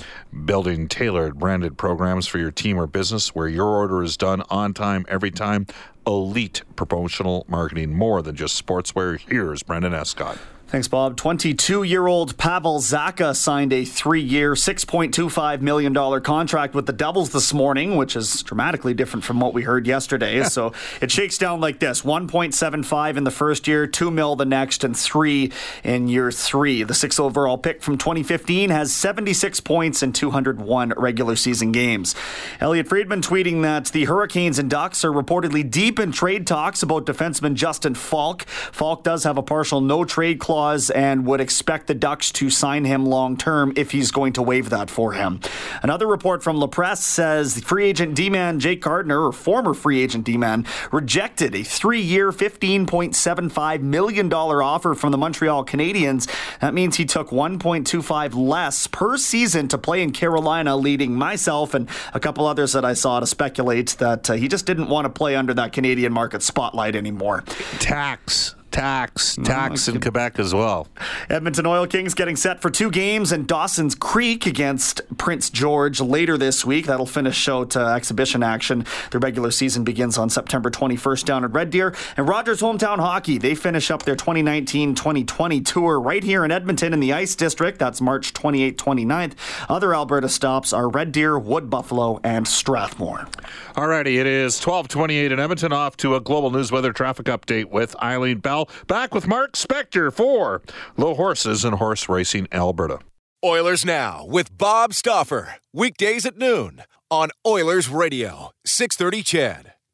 Building 0.46 0.88
tailored 0.88 1.38
branded 1.38 1.76
programs 1.76 2.26
for 2.26 2.38
your 2.38 2.50
team 2.50 2.80
or 2.80 2.86
business 2.86 3.34
where 3.34 3.48
your 3.48 3.68
order 3.68 4.02
is 4.02 4.16
done 4.16 4.42
on 4.48 4.72
time, 4.72 5.04
every 5.06 5.30
time. 5.30 5.66
Elite 6.06 6.62
Promotional 6.76 7.44
Marketing, 7.46 7.94
more 7.94 8.22
than 8.22 8.36
just 8.36 8.66
sportswear. 8.66 9.18
Here's 9.18 9.62
Brendan 9.62 9.92
Escott. 9.92 10.38
Thanks, 10.70 10.86
Bob. 10.86 11.16
22 11.16 11.82
year 11.82 12.06
old 12.06 12.36
Pavel 12.36 12.78
Zacha 12.78 13.34
signed 13.34 13.72
a 13.72 13.84
three 13.84 14.20
year, 14.20 14.52
$6.25 14.52 15.62
million 15.62 16.20
contract 16.20 16.76
with 16.76 16.86
the 16.86 16.92
Devils 16.92 17.30
this 17.30 17.52
morning, 17.52 17.96
which 17.96 18.14
is 18.14 18.44
dramatically 18.44 18.94
different 18.94 19.24
from 19.24 19.40
what 19.40 19.52
we 19.52 19.64
heard 19.64 19.84
yesterday. 19.88 20.44
so 20.48 20.72
it 21.00 21.10
shakes 21.10 21.38
down 21.38 21.60
like 21.60 21.80
this 21.80 22.02
1.75 22.02 23.16
in 23.16 23.24
the 23.24 23.32
first 23.32 23.66
year, 23.66 23.88
2 23.88 24.12
mil 24.12 24.36
the 24.36 24.44
next, 24.44 24.84
and 24.84 24.96
3 24.96 25.50
in 25.82 26.06
year 26.06 26.30
three. 26.30 26.84
The 26.84 26.94
sixth 26.94 27.18
overall 27.18 27.58
pick 27.58 27.82
from 27.82 27.98
2015 27.98 28.70
has 28.70 28.92
76 28.94 29.58
points 29.58 30.04
in 30.04 30.12
201 30.12 30.92
regular 30.96 31.34
season 31.34 31.72
games. 31.72 32.14
Elliotte 32.60 32.86
Friedman 32.86 33.22
tweeting 33.22 33.62
that 33.62 33.86
the 33.86 34.04
Hurricanes 34.04 34.60
and 34.60 34.70
Ducks 34.70 35.04
are 35.04 35.10
reportedly 35.10 35.68
deep 35.68 35.98
in 35.98 36.12
trade 36.12 36.46
talks 36.46 36.80
about 36.84 37.06
defenseman 37.06 37.54
Justin 37.54 37.96
Faulk. 37.96 38.44
Faulk 38.44 39.02
does 39.02 39.24
have 39.24 39.36
a 39.36 39.42
partial 39.42 39.80
no 39.80 40.04
trade 40.04 40.38
clause 40.38 40.59
clause 40.60 40.90
and 40.90 41.24
would 41.24 41.40
expect 41.40 41.86
the 41.86 41.94
Ducks 41.94 42.30
to 42.32 42.50
sign 42.50 42.84
him 42.84 43.06
long 43.06 43.36
term 43.38 43.72
if 43.76 43.92
he's 43.92 44.10
going 44.10 44.34
to 44.34 44.42
waive 44.42 44.68
that 44.68 44.90
for 44.90 45.12
him. 45.14 45.40
Another 45.82 46.06
report 46.06 46.42
from 46.42 46.56
La 46.58 46.66
Presse 46.66 47.02
says 47.02 47.60
free 47.60 47.86
agent 47.86 48.14
D-man 48.14 48.60
Jake 48.60 48.82
Gardiner, 48.82 49.24
or 49.24 49.32
former 49.32 49.72
free 49.72 50.02
agent 50.02 50.24
D-man, 50.24 50.66
rejected 50.92 51.54
a 51.54 51.62
three-year, 51.62 52.30
$15.75 52.30 53.80
million 53.80 54.30
offer 54.30 54.94
from 54.94 55.12
the 55.12 55.18
Montreal 55.18 55.64
Canadiens. 55.64 56.30
That 56.60 56.74
means 56.74 56.96
he 56.96 57.06
took 57.06 57.30
1.25 57.30 58.34
less 58.34 58.86
per 58.86 59.16
season 59.16 59.66
to 59.68 59.78
play 59.78 60.02
in 60.02 60.12
Carolina, 60.12 60.76
leading 60.76 61.14
myself 61.14 61.72
and 61.72 61.88
a 62.12 62.20
couple 62.20 62.44
others 62.44 62.74
that 62.74 62.84
I 62.84 62.92
saw 62.92 63.18
to 63.18 63.26
speculate 63.26 63.96
that 63.98 64.28
uh, 64.28 64.34
he 64.34 64.46
just 64.46 64.66
didn't 64.66 64.90
want 64.90 65.06
to 65.06 65.10
play 65.10 65.36
under 65.36 65.54
that 65.54 65.72
Canadian 65.72 66.12
market 66.12 66.42
spotlight 66.42 66.94
anymore. 66.94 67.44
Tax 67.78 68.56
tax, 68.70 69.36
tax 69.44 69.88
in 69.88 70.00
Quebec 70.00 70.38
as 70.38 70.54
well. 70.54 70.88
Edmonton 71.28 71.66
Oil 71.66 71.86
Kings 71.86 72.14
getting 72.14 72.36
set 72.36 72.60
for 72.60 72.70
two 72.70 72.90
games 72.90 73.32
in 73.32 73.46
Dawson's 73.46 73.94
Creek 73.94 74.46
against 74.46 75.02
Prince 75.18 75.50
George 75.50 76.00
later 76.00 76.36
this 76.36 76.64
week. 76.64 76.86
That'll 76.86 77.06
finish 77.06 77.48
out 77.48 77.76
uh, 77.76 77.88
exhibition 77.88 78.42
action. 78.42 78.84
The 79.10 79.18
regular 79.18 79.50
season 79.50 79.84
begins 79.84 80.18
on 80.18 80.30
September 80.30 80.70
21st 80.70 81.24
down 81.24 81.44
at 81.44 81.52
Red 81.52 81.70
Deer. 81.70 81.94
And 82.16 82.28
Rogers 82.28 82.60
Hometown 82.60 82.98
Hockey, 82.98 83.38
they 83.38 83.54
finish 83.54 83.90
up 83.90 84.04
their 84.04 84.16
2019-2020 84.16 85.64
tour 85.64 86.00
right 86.00 86.22
here 86.22 86.44
in 86.44 86.50
Edmonton 86.50 86.92
in 86.92 87.00
the 87.00 87.12
Ice 87.12 87.34
District. 87.34 87.78
That's 87.78 88.00
March 88.00 88.32
28th, 88.34 88.76
29th. 88.76 89.32
Other 89.68 89.94
Alberta 89.94 90.28
stops 90.28 90.72
are 90.72 90.88
Red 90.88 91.12
Deer, 91.12 91.38
Wood 91.38 91.70
Buffalo, 91.70 92.20
and 92.22 92.46
Strathmore. 92.46 93.28
Alrighty, 93.74 94.18
it 94.18 94.26
is 94.26 94.58
1228 94.58 95.32
in 95.32 95.38
Edmonton. 95.38 95.72
Off 95.72 95.96
to 95.98 96.16
a 96.16 96.20
global 96.20 96.50
news 96.50 96.72
weather 96.72 96.92
traffic 96.92 97.26
update 97.26 97.66
with 97.66 97.94
Eileen 98.02 98.38
Bell. 98.38 98.59
Back 98.86 99.14
with 99.14 99.26
Mark 99.26 99.52
Spector 99.52 100.12
for 100.12 100.62
Low 100.96 101.14
Horses 101.14 101.64
and 101.64 101.76
Horse 101.76 102.08
Racing 102.08 102.48
Alberta. 102.52 102.98
Oilers 103.44 103.84
Now 103.84 104.26
with 104.26 104.56
Bob 104.56 104.92
Stauffer. 104.92 105.54
Weekdays 105.72 106.26
at 106.26 106.36
noon 106.36 106.82
on 107.10 107.30
Oilers 107.46 107.88
Radio, 107.88 108.50
630 108.66 109.22
CHED. 109.22 109.79